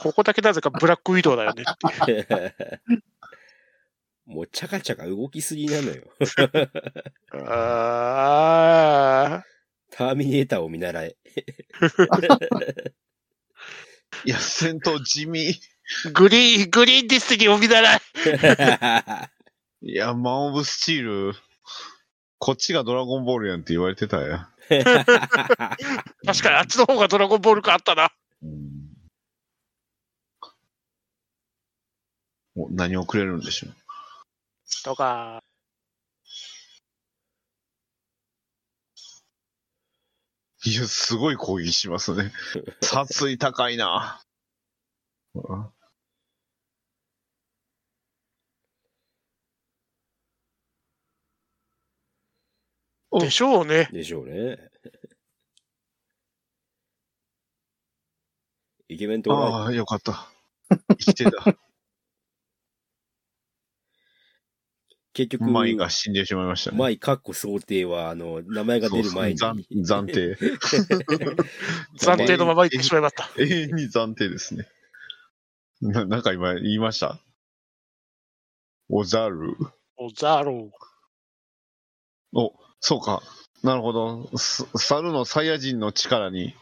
[0.00, 1.64] ここだけなぜかブラックウィドウだよね。
[4.26, 6.04] もう、チャカチャカ動きすぎなのよ。
[7.46, 9.42] あ
[9.90, 11.16] ターミネーターを見習え。
[14.24, 15.60] いや、戦闘地味。
[16.04, 18.00] ーグリーン、グリーンディスティニーを見習い。
[19.82, 21.34] いや、マン・オブ・スチール、
[22.38, 24.48] こっちがドラゴンボールやんって言われてたや。
[24.68, 28.10] 確かにあっちの方がドラゴンボールかあったな。
[28.42, 28.78] うん
[32.58, 33.74] お何をくれるんでしょう。
[34.82, 35.42] とか、
[40.64, 42.32] いや、すごい攻撃しますね。
[42.82, 44.20] 殺意高いな。
[53.20, 53.88] でしょうね。
[53.92, 54.58] でしょうね。
[58.88, 60.28] イケメンとああ、よかった。
[60.88, 61.56] 生きてた。
[65.18, 66.78] 結局、マイが死んでしまいましたね。
[66.78, 69.38] マイ、カッコ想定は、あの、名前が出る前に。
[69.38, 70.36] そうそう暫暫定。
[71.98, 73.28] 暫定のまま行ってしまいました。
[73.36, 74.68] 永遠に暫定ですね。
[75.80, 77.18] ななんか今言いました？
[78.88, 79.56] おざる。
[79.96, 80.70] おざる。
[82.32, 83.20] お、そうか。
[83.64, 84.30] なるほど。
[84.38, 86.54] す猿のサイヤ人の力に。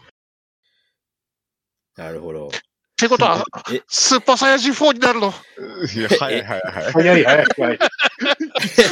[1.97, 2.49] なるほど。
[2.49, 5.29] ってことは、え、スーパーサイヤ人4になるの？
[5.29, 6.93] いや、はいはいはい。
[6.93, 7.79] 早い早い早い。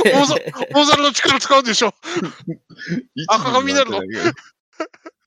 [0.04, 0.34] 大ざ
[0.72, 1.92] 大猿の力使うんでしょ。
[3.28, 4.00] 赤髪になるの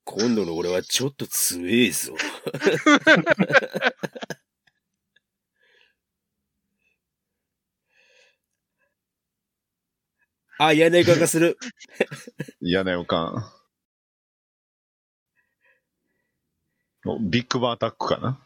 [0.05, 2.13] 今度の俺はちょっと強えぞ。
[10.59, 11.57] あ、嫌な予感がする。
[12.61, 13.51] 嫌な予感。
[17.05, 18.39] おビッグバンアタックかな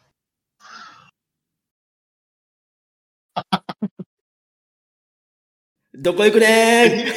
[5.94, 7.12] どこ行くね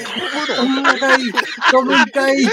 [0.58, 1.22] 飛ぶんかい
[1.70, 2.48] 飛ぶんかいえ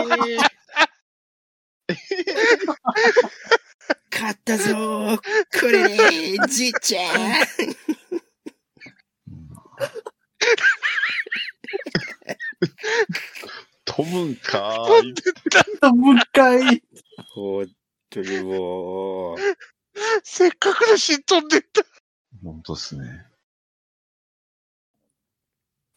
[0.00, 0.38] ー
[4.12, 5.16] 勝ったぞー
[5.60, 7.32] これじいちゃん
[13.84, 15.14] 飛ぶんか飛い。
[15.80, 16.82] 飛ぶんかい
[17.34, 17.66] ほん
[18.10, 19.36] とにもう。
[20.22, 21.91] せっかくのし飛んでった。
[22.42, 23.26] 本当っすね。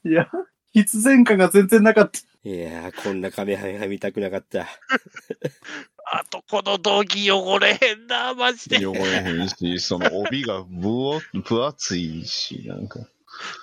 [0.06, 0.30] いや、
[0.74, 2.20] 必然感が全然なかった。
[2.48, 4.68] いやー、こんなカメハメハ見たくなかった。
[6.08, 8.86] あと、この道着汚れへんな、マジで。
[8.86, 13.00] 汚れへんし、その帯が分お分厚いし、なんか。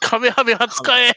[0.00, 1.12] カメハメハ使え。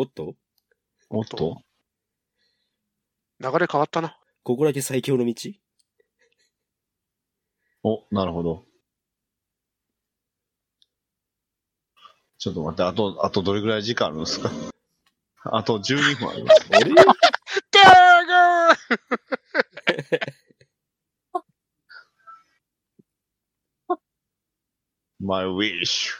[0.00, 0.34] おっと？
[1.10, 1.60] おっと？
[3.38, 4.18] 流れ変わったな。
[4.42, 5.34] ここだけ最強の道？
[7.82, 8.64] お、なるほど。
[12.38, 14.50] ちょっと待って、あと、あとどれぐらい時間あるんですか？
[15.44, 16.66] あと12分あります。
[16.72, 17.06] あれガー
[18.26, 18.76] ガー
[25.22, 26.14] My wish.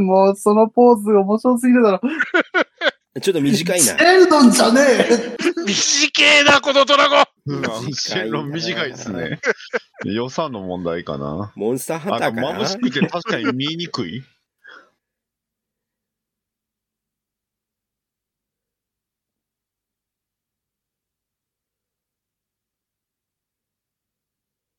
[0.00, 2.00] もうそのポーズ面白すぎるだろ。
[3.20, 3.84] ちょっと短いな。
[3.84, 5.36] シェルドンじゃねえ
[5.66, 7.92] 短えな、このドラゴン。
[7.92, 9.40] シェロン短いですね。
[10.04, 11.52] 予算の問題かな。
[11.56, 14.22] モンスターハンあと、ターかな眩しくて確かに見えにくい。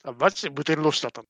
[0.03, 1.23] あマジで無天ロシだった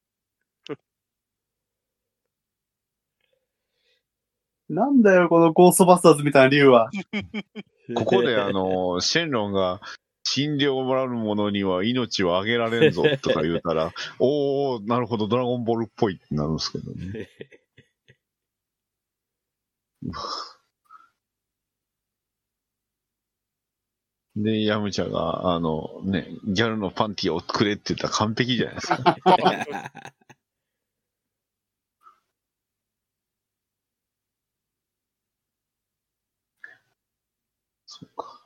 [4.71, 6.89] なんだよ、このゴーストバスターズみたいな理由は。
[7.93, 9.81] ここで、あの、シェンロンが、
[10.23, 17.27] 診療をもらう者には命をあげられんぞ とか言うたら、おー、なるほど、ドラゴンボールっぽいってなるんですけどね。
[24.37, 29.17] で、ヤムチャが、あの、ね、ギャルのパンティをくれって言ったら完璧じゃないですか。
[38.01, 38.41] そうか。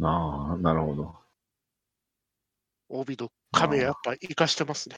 [0.00, 1.14] ああ、なるほど。
[2.88, 4.96] 帯の亀やっぱ活かしてますね。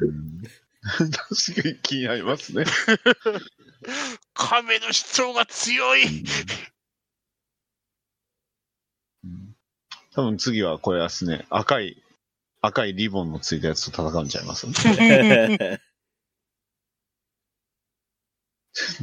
[0.00, 0.42] うん
[0.82, 2.64] 確かに気になりますね。
[4.34, 6.04] 亀の主張が強い。
[9.24, 9.56] うん
[10.14, 12.03] 多分次はこれですね、赤い、
[12.66, 14.66] 赤いリボンのついたやつと戦うんちゃいます？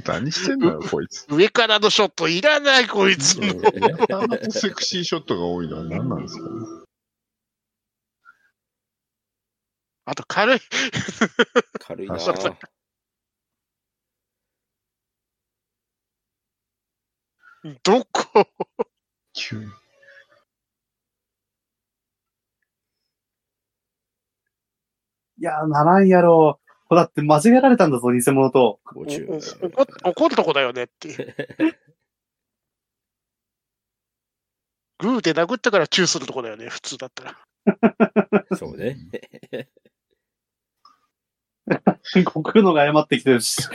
[0.06, 1.26] 何してんのよ、こいつ。
[1.30, 3.38] 上からのショットいらない、こいつ。
[3.40, 3.54] や
[4.08, 6.50] たらとセクシーショットが多いのは何なんですかね？
[10.06, 10.60] あと軽い。
[11.80, 12.18] 軽いな
[17.84, 18.48] どこ？
[19.34, 19.81] 急に。
[25.42, 26.60] いや、ならんやろ。
[26.88, 28.80] これだって間違えられたんだぞ、偽物と。
[28.86, 29.06] 怒っ
[30.04, 31.36] 怒るとこだよねっていう。
[35.00, 37.40] グーで殴ったからチューするとこだよね、普通だったら。
[38.56, 39.00] そうね。
[42.14, 43.58] 悟空のが謝ってきてるし。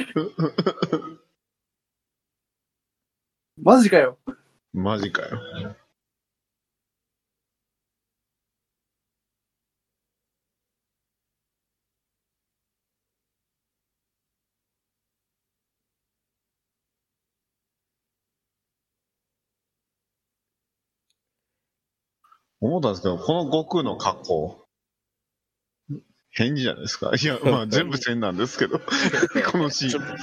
[3.60, 4.20] マジかよ。
[4.72, 5.76] マジかよ。
[22.60, 24.66] 思ったんですけど、この悟空の格好、
[26.30, 27.12] 変じゃないですか？
[27.20, 28.78] いや、まあ 全部変なんですけど、
[29.50, 30.16] このシーン。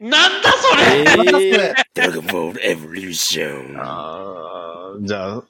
[0.00, 1.04] なんだそれ
[1.70, 3.76] えドラゴンボールエボリューション。
[3.80, 5.44] あーじゃあ、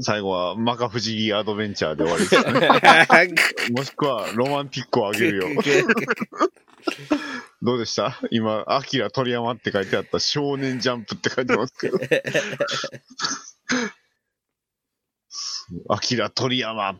[0.00, 3.68] 最後はマカフジギアドベンチャーで終わりですね。
[3.76, 5.48] もしくはロマンティックをあげるよ。
[7.62, 8.18] どうでした？
[8.30, 11.98] 今、アキラ鳥山って書いてあった少年ジャンプって書いてますけど。
[15.88, 16.98] アキラ鳥山。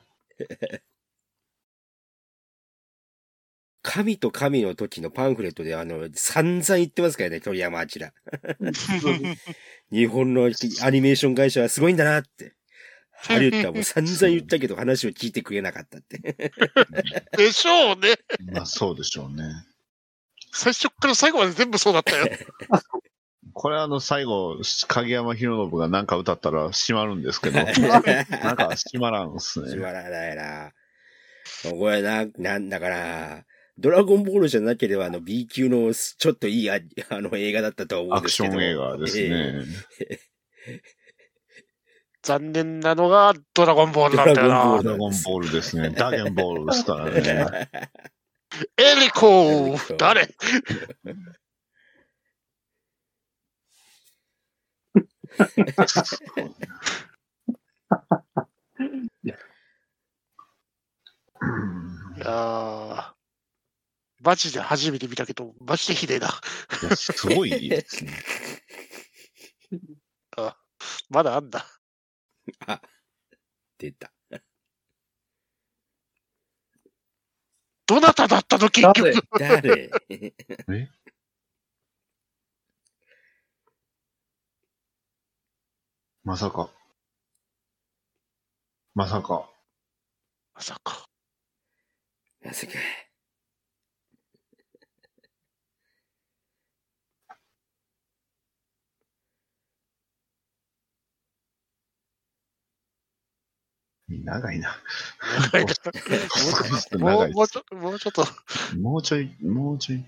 [3.85, 7.89] 神と神の時のパンフレットであの、散々言ってますからね、鳥山明。
[9.91, 12.55] 日本のアニメーション会社はすごいんだなって。
[13.25, 16.19] ハリウッドはもう散々言ったけど話を聞いてくれなかったって。
[17.37, 18.17] でしょうね。
[18.53, 19.45] まあそうでしょうね。
[20.53, 22.27] 最初から最後まで全部そうだったよ。
[23.55, 27.66] これあの最後、影山博信がなんか歌ったら閉まるんですけど、 なん
[28.57, 29.77] か閉まらんっすしね。
[29.77, 30.73] まらないな。
[31.70, 33.45] これな、なんだかな。
[33.79, 38.55] ドラゴンボールじゃなければあの B 級のちょっといいああの映画だったと思うんアクですけど。
[38.55, 39.65] ション映画ですえね。
[42.23, 44.91] 残念なのがドラゴンボールなんだよドラゴンボーなド。
[44.91, 45.91] ラゴンボールですね。
[45.91, 47.59] ダゲンボールですからね。
[48.77, 50.35] エリコ誰？
[59.25, 63.13] いやー
[64.21, 66.29] マジで初めて見たけど、マジでひでえな。
[66.95, 68.13] すごいですね。
[71.11, 71.67] まだあんだ。
[73.79, 74.12] 出た。
[77.93, 79.12] どなただったの結局。
[79.39, 79.90] 誰？
[80.66, 80.90] 誰
[86.24, 86.70] まさか。
[88.94, 89.47] まさか。
[90.55, 91.06] まさか。
[92.40, 92.73] まさか。
[104.21, 104.77] 長いな。
[105.53, 105.75] 長いな
[106.99, 108.25] もう長いもうちょもうちょっと。
[108.81, 110.05] もうちょい、もうちょい。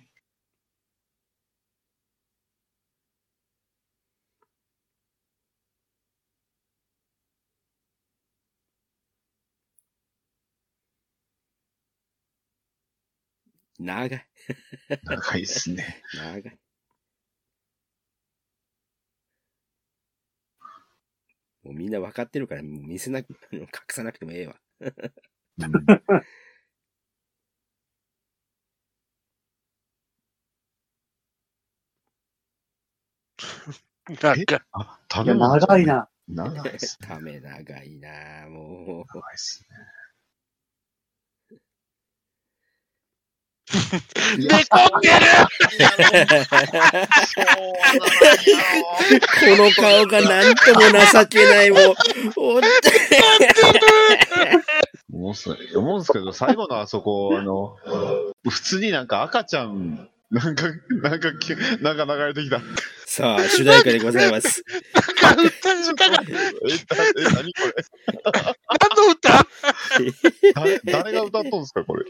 [13.78, 14.26] 長い。
[15.04, 16.02] 長いっすね。
[16.14, 16.58] 長い。
[21.64, 24.56] もうみんな分かってるから、見せなく、隠さなくてもええわ。
[25.58, 25.80] なんか、
[35.56, 35.86] 長い。
[35.86, 36.08] な。
[36.28, 37.08] 長いっすね。
[37.10, 39.76] ため長いなも長いっすね。
[44.38, 45.50] 寝込んでるう。
[49.56, 50.80] この顔がなんとも
[51.12, 51.80] 情けない、もう。
[52.36, 52.62] おっ
[55.12, 57.76] 思うんす思うんですけど、最後のあそこ、あの、
[58.48, 60.64] 普通になんか赤ちゃん、なんか、
[61.02, 62.60] なんかき、なんか流れてきた。
[63.06, 64.64] さあ、主題歌でございます。
[65.22, 66.26] なんか歌、歌が、え、
[67.32, 67.74] 何これ？
[68.24, 69.46] 何の歌
[70.54, 72.04] 誰、誰が歌っとんですか、これ？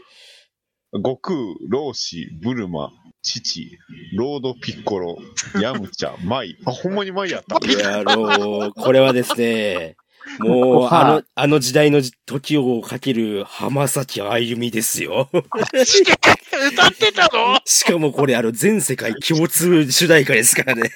[0.97, 1.35] 悟空、
[1.67, 2.91] 老子、ブルマ、
[3.21, 3.77] 父、
[4.15, 5.17] ロードピッコロ、
[5.61, 6.57] ヤムチャ、マイ。
[6.65, 7.57] あ、ほんまにマイやった。
[7.67, 9.97] いや、あのこれはですね、
[10.39, 15.29] もう、あの、あの時代の時をかける浜崎あゆみですよ。
[15.33, 17.59] 歌ってたの？
[17.65, 20.89] しかもこれ、あの、全世界共通主題歌ですからね。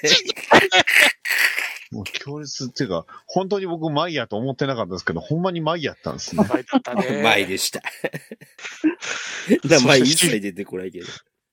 [1.90, 6.44] もう強烈っていうか、本当に僕マイやと思ってなかったんですけど、ほんまにマイやったんですね。
[6.48, 7.22] 前だったね。
[7.22, 7.82] 前でした。
[9.68, 11.06] 名前一切出てこないけど。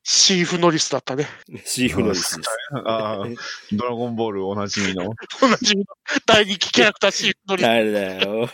[0.04, 1.28] シーフノリスだったね。
[1.66, 2.50] シーフノリスです。
[2.86, 3.26] ああ、
[3.74, 5.06] ドラゴンボールおなじみの。
[5.42, 5.86] 同じみの
[6.26, 7.66] 大人気キャラクターシーフノリス。
[7.66, 8.50] 誰だよ。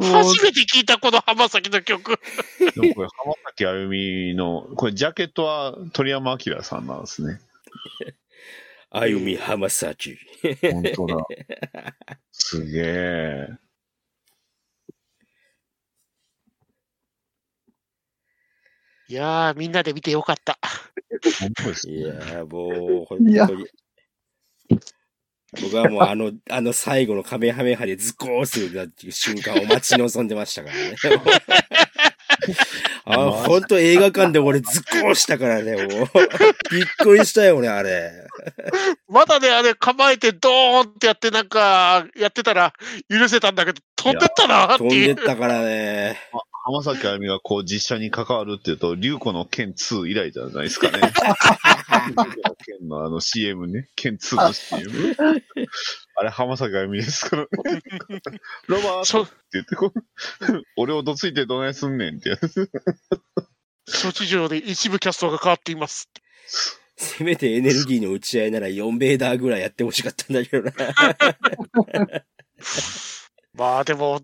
[0.00, 2.18] 初めて聞いたこの浜崎の曲。
[2.74, 7.40] でもこれ浜崎あゆみの、これジャケットは鳥山明さんなんですね。
[8.90, 10.16] あゆみ浜崎。
[10.62, 11.16] 本当だ。
[12.32, 13.48] すげえ。
[19.08, 20.58] いやー、みんなで見てよかった。
[21.86, 23.66] いやー、もう、本当に。
[25.62, 30.96] 僕はもうあの、あの最後のカメハメハでズコーするなっていう瞬間を待ち望んでましたからね。
[33.04, 35.86] あ、ほんと映画館で俺ずっこしたからね、もう。
[36.70, 38.26] びっくりしたよ、俺、あれ。
[39.08, 42.72] まだね、あれ構えてドーンってやってなんか、やってたら
[43.08, 44.88] 許せたんだけど、飛んでったなって飛ん。
[44.88, 46.18] でったからね。
[46.66, 50.98] 浜崎あゆみがこう実写に関わるっていうと、竜子の剣2以来じゃないですかね。
[52.10, 53.88] 竜子の剣のあの CM ね。
[53.94, 54.90] 剣2の CM。
[56.16, 57.48] あれ浜崎あゆみですからね。
[58.68, 62.70] ロバートって言ってこう、俺をどついてどないすんねんってやつ。
[63.86, 66.08] 諸事情で一部キャストが変わっています。
[66.96, 70.72] せめてエネルギーの打ち合いなら4ベーダーぐらいやってほしかったんだけどな。
[73.52, 74.22] まあでも、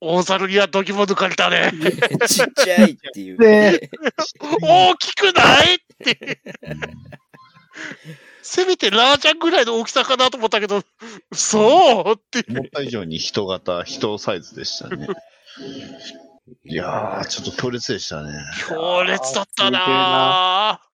[0.00, 1.72] 大猿にはどぎも抜かれたね。
[2.26, 3.36] ちっちゃいっていう。
[3.36, 3.90] で、
[4.62, 6.40] 大きくないって。
[8.42, 10.82] せめてラージャンぐらいの大きさかなと思ったけど、
[11.32, 12.44] そうって。
[12.48, 15.08] 思った以上に人型、人サイズでしたね。
[16.64, 18.32] いやー、ちょっと強烈でしたね。
[18.68, 20.94] 強烈だったなぁ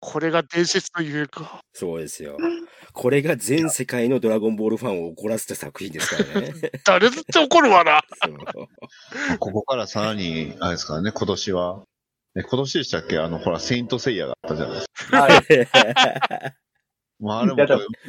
[0.00, 1.60] これが伝説というか。
[1.72, 2.36] そうですよ。
[2.92, 6.52] これが全世界のドラゴンボールファンを怒らせた作品ですからね。
[6.84, 8.02] 誰だって怒るわな。
[8.22, 11.82] そうここからさらに、あれですからね、今年は。
[12.36, 13.18] え今年でしたっけ？
[13.18, 15.20] あの、ほら、セイントセイヤがあったじゃないですか。
[15.22, 16.54] はい。
[17.20, 17.58] まあ、あれも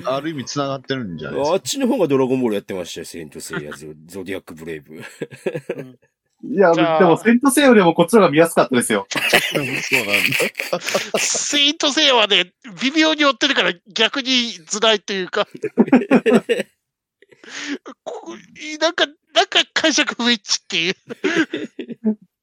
[0.06, 1.56] ある意味繋がってるんじゃないですか。
[1.56, 4.98] あっちの方がドラゴンボールやってましたよ、セイントセイヤゾゾディアックブレイブ。
[4.98, 9.08] いや、でも、セントセイよりもこっちの方が見やすかったですよ。
[9.10, 9.32] そうな
[9.64, 10.80] んだ。
[11.20, 15.48] セイントセイヤはね、微妙に寄ってるから逆に辛いというか。
[18.04, 18.36] こ
[18.80, 20.96] なんか、なんか解釈不一致っていう。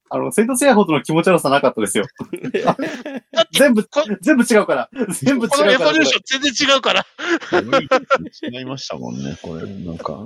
[0.09, 2.05] あの、セントセイヤほどの気持ち悪さなかったですよ。
[3.53, 3.85] 全部、
[4.21, 4.89] 全部違うから。
[5.21, 5.91] 全部違うこのエから。
[5.91, 7.05] ボリューション全然違うから。
[8.51, 9.65] 違いましたもんね、これ。
[9.67, 10.19] なんか。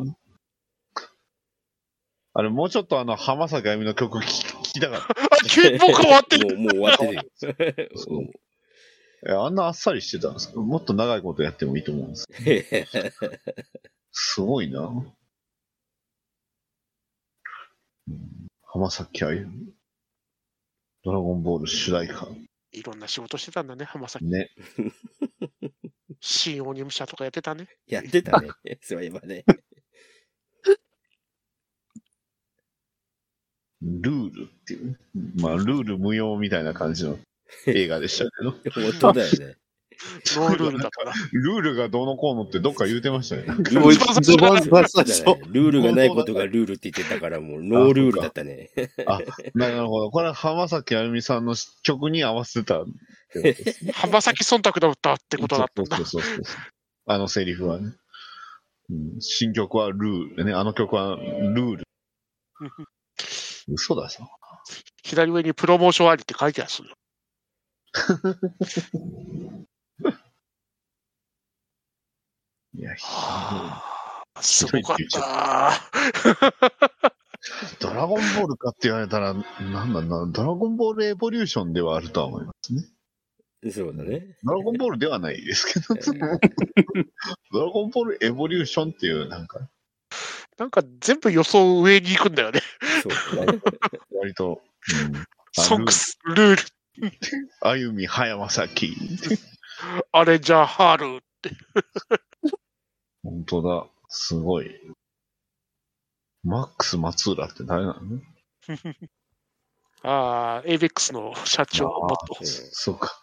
[2.33, 5.07] あれ、もうちょっとあの、浜崎あゆみの曲聴き聞きたかった。
[5.09, 6.55] あ、急にもう変わってる。
[6.57, 7.23] もう、もう終わってるよ。
[7.95, 8.29] そう
[9.27, 10.59] えあんなあっさりしてたんですか？
[10.59, 12.27] もっと長いことやってもいいと思うんです。
[14.11, 14.81] すごいな。
[18.07, 19.73] うん浜崎あゆみ。
[21.03, 22.25] ドラゴンボール主題歌。
[22.71, 24.23] いろんな仕事してたんだね、浜崎。
[24.23, 24.49] ね。
[26.21, 27.67] 新オニム社とかやってたね。
[27.85, 28.47] やってたね。
[28.81, 29.43] そういえばね。
[33.81, 34.97] ルールっていうね。
[35.35, 37.19] まあ、ルール無用みたいな感じの
[37.67, 38.51] 映画でしたけど。
[38.71, 39.57] 本当だよね。
[40.35, 41.13] ノールールだから。
[41.31, 43.43] ルールがどうのこうのってどっか言うてましたね。
[43.43, 48.71] なんかもう 一番最初序盤最初だね ルールがないことがルールって言ってたから、もうノールールだったね。
[49.53, 50.11] なるほど。
[50.11, 52.83] これは浜崎あゆみさんの曲に合わせてた
[53.39, 53.55] ね。
[53.93, 56.05] 浜崎忖度の歌ってことだったんだそう。
[56.05, 56.55] そうそうそう。
[57.05, 57.93] あのセリフはね。
[58.89, 60.53] うん、新曲はルールね。
[60.53, 61.83] あの曲はルール。
[63.67, 64.27] 嘘ださ。
[65.03, 66.95] 左上にプロモーションありって書いてあるの。
[72.73, 73.83] いや、は
[74.35, 75.81] あすごかった。
[77.79, 82.83] ドラゴンボールかって言われたら、なんだな、ドラゴンボールエボリューションではあるとは思いますね。
[83.71, 84.37] そうだね。
[84.43, 85.95] ドラゴンボールではないですけど、
[87.51, 89.59] ドラゴンボールエボリューションっていう、なんか、
[90.57, 92.61] なんか全部予想上に行くんだよね。
[93.03, 93.59] そうだね。
[94.11, 94.61] 割と、
[95.09, 96.63] うん、あ ソックス、ルール、
[97.61, 98.95] あゆみ、葉山崎。
[100.11, 101.23] アレンジャー、ハール。
[103.23, 103.87] 本当だ。
[104.09, 104.69] すごい。
[106.43, 108.19] マックス松浦って誰なの？
[110.03, 112.37] ああ、エイベックスの社長、もっと。
[112.43, 113.15] そうか。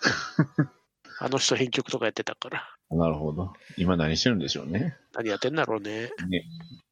[1.20, 2.74] あの人編曲とかやってたから。
[2.90, 3.52] なるほど。
[3.76, 4.96] 今何してるんでしょうね？
[5.14, 6.10] 何やってんだろうね。
[6.28, 6.44] ね。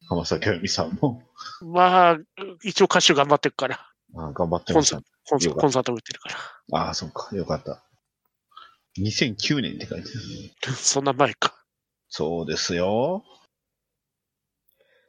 [0.09, 1.21] 浜崎あゆみさんも。
[1.61, 2.17] まあ、
[2.63, 3.91] 一応歌手頑張ってるから。
[4.15, 5.03] あ頑張ってコンサまし
[5.49, 5.55] た。
[5.55, 6.79] コンサートも売ってるから。
[6.79, 7.35] ああ、そうか。
[7.35, 7.83] よかった。
[8.97, 10.09] 2009年って書いて
[10.65, 10.73] ある。
[10.75, 11.61] そんな前か。
[12.09, 13.23] そうですよ。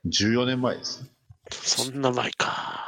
[0.06, 1.04] 14年前です。
[1.50, 2.86] そんな前か。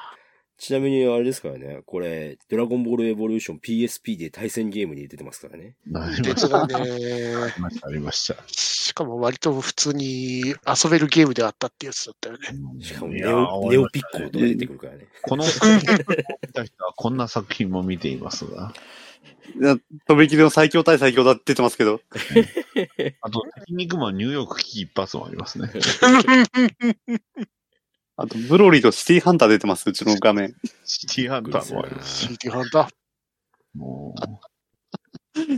[0.58, 5.76] ちなみにあれですからね、これ、ドラゴンボールエボリューション PSP で対戦ゲームに出てますからね。
[5.86, 6.78] なりまし別だた。
[6.80, 6.84] ね。
[7.82, 8.42] ありました。
[8.48, 12.84] しかも割と普通に遊べるゲームであったってやつだったよね。
[12.84, 15.06] しかもネいやーオネオピッコとか出てくるからね。
[15.22, 18.72] この作品を見た人はこんな作品も見ていますが。
[19.56, 19.76] いや
[20.06, 22.00] とびきりの最強対最強だって言ってますけど。
[23.22, 25.70] あと、筋肉マンニューヨーク危機一発もありますね。
[28.16, 30.54] あと、ブロリーとシティハンター出てます、うちの画面。
[30.84, 32.26] シティハンターもあります。
[32.26, 32.88] CD ハンター。
[33.78, 34.14] も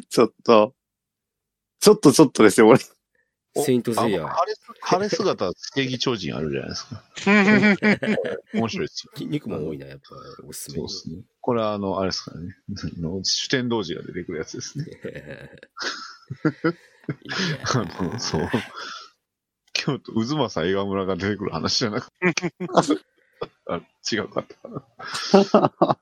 [0.08, 0.74] ちょっと、
[1.80, 2.80] ちょっとちょっとですよ、俺。
[3.54, 4.28] おセイントセイヤあの
[4.80, 7.02] 晴れ姿、正義超人あるじゃないですか。
[8.54, 9.12] 面白いですよ。
[9.14, 10.04] 筋肉も多いな、やっぱ、
[10.46, 10.88] おすすめに。
[10.88, 11.24] そうですね。
[11.40, 12.54] これは、あの、あれですからね。
[12.68, 14.84] あの主天童子が出てくるやつですね。
[17.74, 18.48] あの、そう。
[19.72, 22.54] 京都、渦政映画村が出てくる話じゃなくて。
[23.66, 23.80] あ
[24.12, 25.98] 違うかった。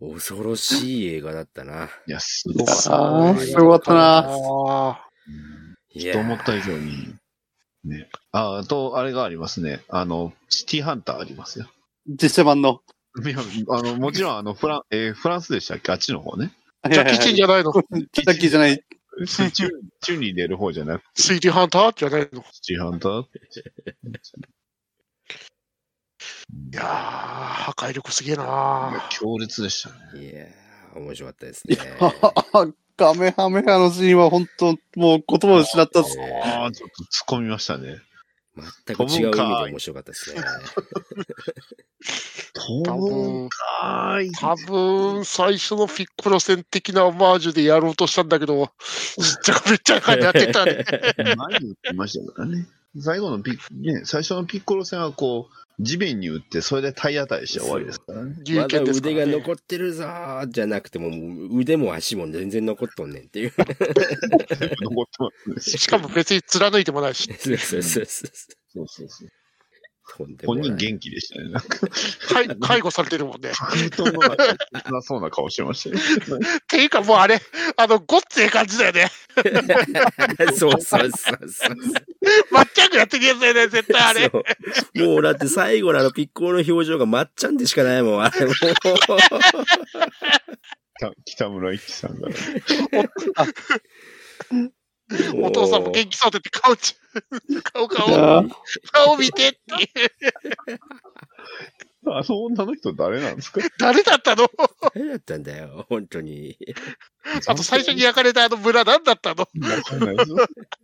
[0.00, 1.88] 恐ろしい映画だったな。
[2.06, 3.30] いや、すごかっあた。
[3.30, 5.08] あ、すごかったな。
[6.12, 7.14] と思った以上に。
[7.84, 8.08] ね。
[8.32, 9.82] あ、あと、あれがありますね。
[9.88, 11.68] あの、シティハンターありますよ。
[12.06, 12.80] 実写版の。
[13.24, 13.38] いや、
[13.70, 15.92] あの、もちろん、あの、フラン、えーフランスでしたっけ？
[15.92, 16.52] あっちの方ね。
[16.82, 16.90] あ。
[16.90, 17.72] ジャッキーチェンじゃないの？
[17.72, 18.76] ジャッキーじゃない。
[18.78, 21.92] チュチュチュに出る方じゃなくて、スイーティーハンター？
[21.96, 22.44] じゃないの？
[22.50, 23.22] シティハンター？
[26.72, 30.24] いやー、破壊力すげえな強烈でしたね。
[30.24, 32.12] いやー、面白かったですいねや。
[32.96, 36.18] カメハメハのシーンは本当、もう言葉を失ったっす。
[36.18, 37.98] えああ、ちょっと突っ込みましたね。
[38.86, 39.42] 全く違う意味で
[39.72, 40.40] 面白かったですね。
[42.52, 44.32] 飛ぶんかーい。
[44.32, 48.68] 多分、最初のピッコロ戦的なオマージュでやろうとしたんだけど、めっ
[49.42, 50.84] ちゃめっちゃやってたね。
[51.36, 52.68] 前に打ってましたからね。
[53.00, 58.36] 最後のピッ、ね、最初のピッコロ戦はこう、地面に打って、それで体当たりして終わりですからね。
[58.46, 58.80] 有まだ。
[58.80, 61.10] 腕が残ってるぞーじゃなくても、
[61.52, 63.52] 腕も足も全然残っとんねんっていう。
[65.60, 68.06] しかも別に貫いてもないし、 そうそうそうそう。
[68.06, 69.28] そうそうそう。
[70.46, 71.48] 本人元気でしたね。
[71.50, 71.78] なんか、
[72.28, 73.52] 介介護されてるもんね。
[73.86, 74.36] 人のな
[74.90, 76.02] なそうな顔してましたね。
[76.58, 77.40] っていうかもうあれ、
[77.76, 79.10] あの、ごっつええ感じだよね。
[80.56, 81.76] そうそうそうそう。
[82.50, 84.30] まっちゃんくやってるやつだよね、絶対あれ。
[84.30, 88.52] そうもうだって最後のあのピッコロの表情がまっちゃんでしかないもん、あれも
[91.24, 92.28] 北村一輝さんが。
[95.42, 96.96] お父さんも元気そうでって顔ち、
[97.72, 98.44] 顔い顔、
[98.92, 99.58] 顔見てって。
[102.06, 103.62] あの女の人誰なんですか？
[103.78, 104.46] 誰だったの？
[104.94, 106.58] 誰だったんだよ、本当に。
[107.46, 109.46] あと最初に焼かれたあの村何だったの？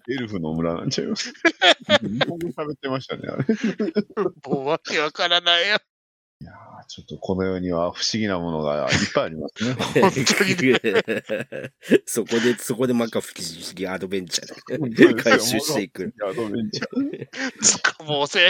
[0.09, 1.33] エルフの村なんちゃいます？
[2.01, 3.45] 日本語喋ってましたね、あれ。
[4.47, 5.77] もうわけわからないよ。
[6.43, 9.77] いやーちょっとこの世には不思議なものがいっぱいありますね。
[12.07, 16.15] そこで、そこでマカ不思議アドベンチャーで回収していく。
[16.23, 17.29] アドベンチャー。
[17.61, 18.47] つかもうせ。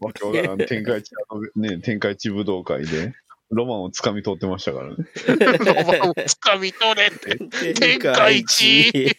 [0.00, 3.14] わけわからん天下一アドベね、天下一武道会で、
[3.50, 4.96] ロマンをつかみ取ってましたからね。
[5.58, 7.36] ロマンをつかみ取れって。
[7.74, 9.14] 天下一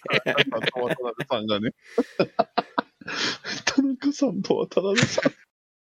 [0.74, 1.72] 渡辺さんがね。
[3.66, 5.47] 田中さんと渡辺さん。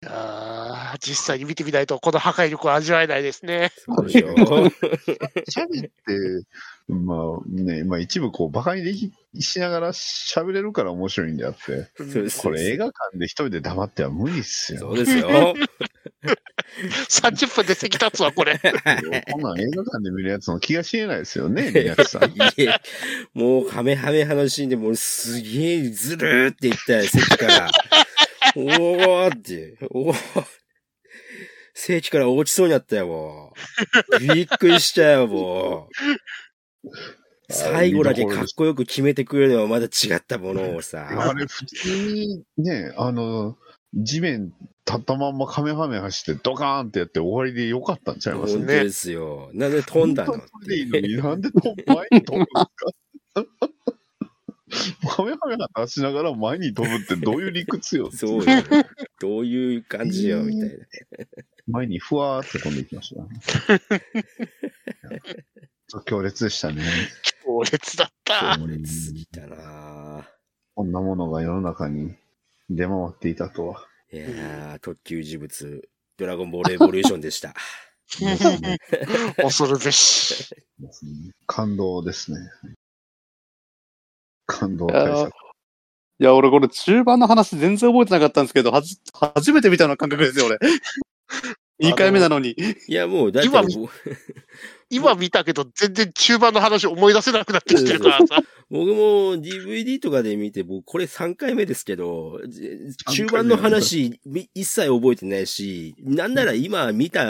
[0.03, 3.71] いやー実際に見てみないと、この破壊力を味わえないですね。
[3.87, 4.35] そうでしょ。
[4.35, 5.93] 喋って、
[6.89, 14.81] まあね、まあ一部こう、馬鹿にできしながら喋れるから面白いんであって、そうですこれ映画館で一人で黙っては無理っすよ。
[14.81, 15.29] そうですよ。
[17.09, 18.59] 30分で席立つわ、これ。
[19.31, 22.31] こんなん映画館で見るやつの気が知れないですよね、 宮地さん。
[22.31, 22.81] いえ、
[23.35, 27.71] もう、ハメハメ派のシーンでもうすげえずるーって言ったよ、席から。
[28.57, 30.15] おーって、おー。
[31.75, 33.55] 席から落ちそうになったよ、も
[34.21, 34.35] う。
[34.35, 35.89] びっくりしたよ、も
[36.85, 36.91] う。
[37.51, 41.09] 最後だけかっこよく決めてくれるのはまだ違ったものをさ。
[41.09, 43.57] あれ、普通にね、あの、
[43.95, 44.53] 地面
[44.87, 49.51] 立ったまんまカメハメ走ってドカーンってやって終わりでよかったんちゃいます本当ですよ。
[49.53, 50.41] なんで飛んだのな
[51.37, 52.65] んでと前に飛ぶんです
[53.35, 53.47] か？
[55.09, 58.11] カメハメが出しながら前に飛ぶってどういう理屈よ。
[58.17, 58.45] そうよ。
[59.21, 60.87] どういう感じよ、みたいな。
[61.69, 63.29] 前にふわーって飛んでいきました、ね。
[66.07, 66.83] 強烈でしたね。
[67.45, 68.57] 強烈だった。
[68.59, 70.27] 強烈すぎたな
[70.75, 72.15] こんなものが世の中に
[72.71, 73.87] 出回っていたとは。
[74.11, 75.83] いやー、特級事物、
[76.17, 77.55] ドラゴンボールエボリューションでした。
[79.37, 80.55] 恐るべし。
[81.47, 82.39] 感動ですね。
[84.47, 85.33] 感動いやー対策。
[86.19, 90.59] いや、俺これ中盤の話全然覚えてなかったんですけど、はじ、初めて見たような感覚ですよ、俺。
[91.83, 92.55] 2回目なのに。
[92.87, 93.91] いや、もう、だって今僕、
[94.93, 98.43] 今見たけど、全然中盤の話思い出せなくなってきてるからさ。
[98.71, 102.79] 僕も DVD とかで見て、僕、これ3回目ですけど、ぜ
[103.11, 107.25] 中盤の話、み一切覚えてないし、なんなら今見た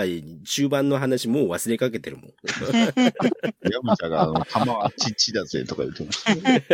[0.44, 2.26] 中盤の話もう忘れかけてるもん。
[2.26, 6.66] ヤムチャが、あの、玉はちっちだぜとか言ってましたね。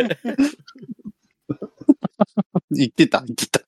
[2.71, 3.61] 言ってた、言ってた。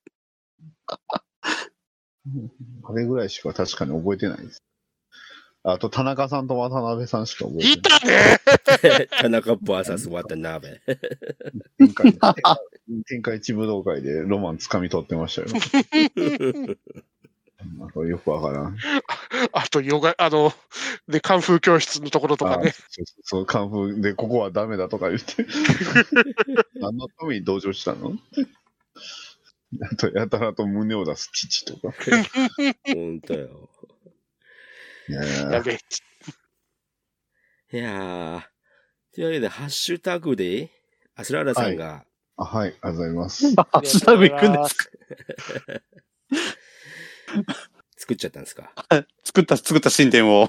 [2.84, 4.62] あれぐらいしか確かに覚えてないです。
[5.64, 8.00] あと、田中さんと渡辺さんしか覚えいてない。
[8.00, 10.40] たね 田中バーサス渡辺。
[11.78, 12.18] 前回
[13.06, 15.48] 天下一武道会でロマン掴み取ってましたよ。
[17.78, 18.76] なんかよくわからん。
[19.52, 20.52] あと、ヨガ、あの、
[21.06, 22.72] で、カンフー教室のところとかあね。
[22.72, 25.46] そうそうそう、カンフーで、ここはダメだとか言って。
[26.80, 28.14] 何のために同情したの？
[29.80, 31.94] あと、やたらと胸を出す父とか。
[32.92, 33.70] 本当よ。
[35.12, 35.78] いやべえ。
[37.76, 38.42] いやー。
[39.14, 40.70] というわけで、ハッシュタグで、
[41.14, 42.04] アスラーダさんが、
[42.36, 43.54] あはい、ありがとうございます。
[43.56, 44.88] ハッシュタグ行くんですか？
[47.96, 48.72] 作っちゃったんですか？
[49.24, 50.48] 作った、作った神殿を。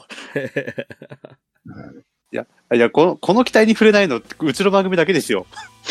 [2.32, 5.46] いや、いやこの、この期待に触れないのって、うちの番組だけですよ。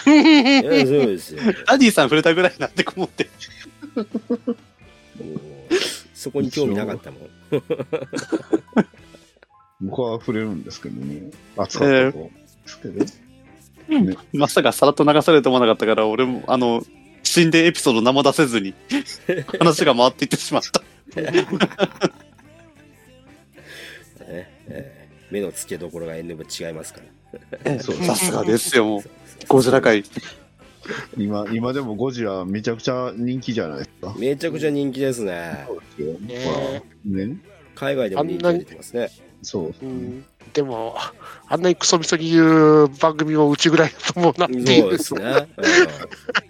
[0.06, 1.42] いや、そうですよ。
[1.66, 3.28] ダディさん触れたぐらいなんて思って。
[6.22, 7.22] そこに興味なかったもん。
[9.82, 11.32] 僕は触れるんですけどね。
[11.56, 13.04] 熱かったと思うんですけど。
[14.38, 16.84] まさかさらっと流されると思わなかったから、俺も、あの、
[17.34, 18.72] 神殿エピソード生出せずに、
[19.58, 20.80] 話が回っていってしまった。
[24.24, 27.00] ねえー目の付けどころが NV 違いますか
[27.64, 27.82] ら。
[27.82, 29.02] さすがですよ、もう
[29.48, 30.04] ゴジラ界。
[31.16, 34.14] 今、今でもゴジラめちゃくちゃ人気じゃないですか。
[34.18, 35.64] めちゃくちゃ人気ですね。
[35.66, 36.18] そうですよ。
[36.20, 36.52] ねほ
[37.10, 37.36] らね。
[37.74, 39.10] 海外でも人気が出てますね。
[39.42, 39.74] そう。
[39.82, 40.96] うんでも、
[41.48, 42.42] あんなにクソみそに言
[42.84, 44.90] う番組もうちぐらいだと思うなっていそうう。
[44.92, 45.22] ですね。
[45.24, 46.42] うん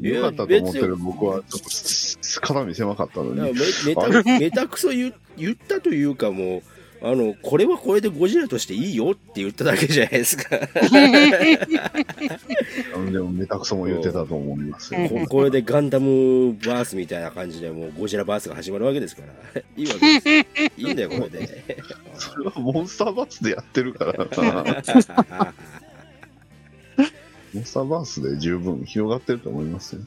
[0.00, 3.54] よかったと思ってる僕は、ちょっとす肩身狭かったのいやに。
[3.54, 6.62] めめためたくそ言言ったというかもう
[7.02, 10.44] あのこれはこれでゴジラとしていいよって言っただけじゃないですか。
[10.54, 10.58] あ
[12.98, 15.08] のでも、めたくそも言ってたと思いますよ。
[15.08, 19.60] こ これでガンダムバースみたいな感じでもうゴジラバースが始まるわけですから。
[19.76, 20.28] いいわけです
[20.76, 21.84] いいんだよこれで。
[22.18, 24.26] それはモンスターバースでやってるから、
[27.54, 30.02] モンスターバースで十分広がってると思いますよ。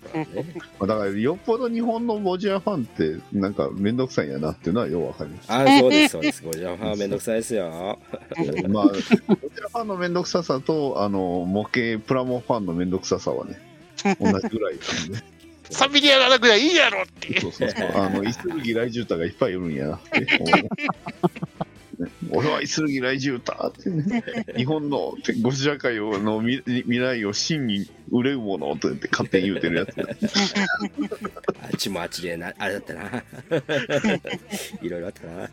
[0.80, 5.52] まあだから、よっぽど日本のゴジラファンって、なんか、めんどくさいんやなっていうのはようわかります。
[5.52, 7.70] あそうですそうですゴジラファンめんどくさいですよ
[8.70, 9.02] まあ、ゴジ
[9.62, 13.60] ラファンのめんどくささと、あの、模型プラモファンのめんどくささはね、
[14.20, 15.40] 同じぐらいなんで。
[15.72, 17.42] 3ミリやらなくらいいいやろっていう。
[17.42, 17.92] そうそうそう。
[17.96, 20.52] あの、イスルギライジュータがいっぱいいるんやなって思う。
[20.52, 20.70] ね
[22.32, 24.24] 俺はイスルギライジュータってね、
[24.56, 29.96] 日本のゴジラ界をの未未来を真に憂うものと言って勝手に言うてるやつ。
[31.62, 33.24] あっちもあっちでなあれだったな。
[34.82, 35.50] いろいろあったな、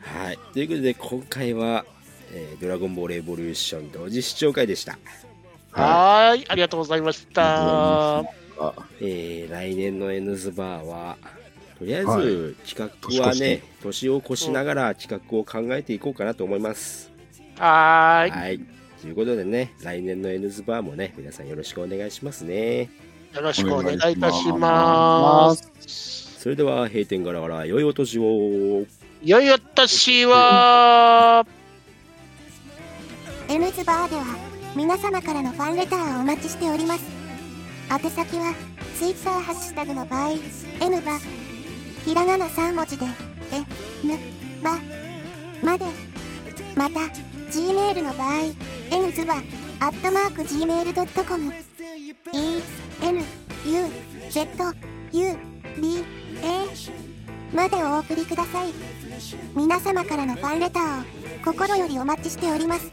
[0.00, 0.38] はい。
[0.52, 1.86] ということで今回は、
[2.32, 4.98] えードラゴンボールエボリューション」同時視聴会でした。
[5.72, 8.18] はーい、ありがとうございました。
[8.18, 8.24] あ
[9.00, 11.16] えー来年の N ズバーは
[11.78, 17.10] とりあえはず企画はね、年年を越しながら企画を考えていこうかなと思います。
[17.58, 18.60] はーい、はい。
[19.00, 22.90] ということでね、来年の N ズバーもね、皆さんよろしくお願いしますね。
[23.34, 26.40] よろしくお願いいたします。
[26.40, 28.86] それでは閉店ガラガラ、良いお年を。
[29.22, 31.46] よいお年は。
[33.48, 34.24] N ズバーでは
[34.74, 37.04] 皆様からのファンレターをお待ちしております
[37.90, 38.54] 宛先は
[38.98, 40.30] Twitter ハッシュタグの場合
[40.80, 41.18] N バ
[42.06, 43.04] ひらがな3文字で
[43.52, 43.66] N
[44.62, 44.78] バ
[45.60, 45.84] まで。
[46.76, 47.00] また
[47.50, 48.42] Gmail の場合
[48.92, 49.42] N ズバ
[49.80, 51.52] アットマーク Gmail.com
[52.32, 52.62] E
[53.02, 53.24] N U
[54.30, 54.46] Z
[55.12, 55.36] U
[55.80, 56.04] B
[56.42, 58.72] A までお送りください。
[59.56, 61.04] 皆様からのファンレターを
[61.44, 62.92] 心よりお待ちしております。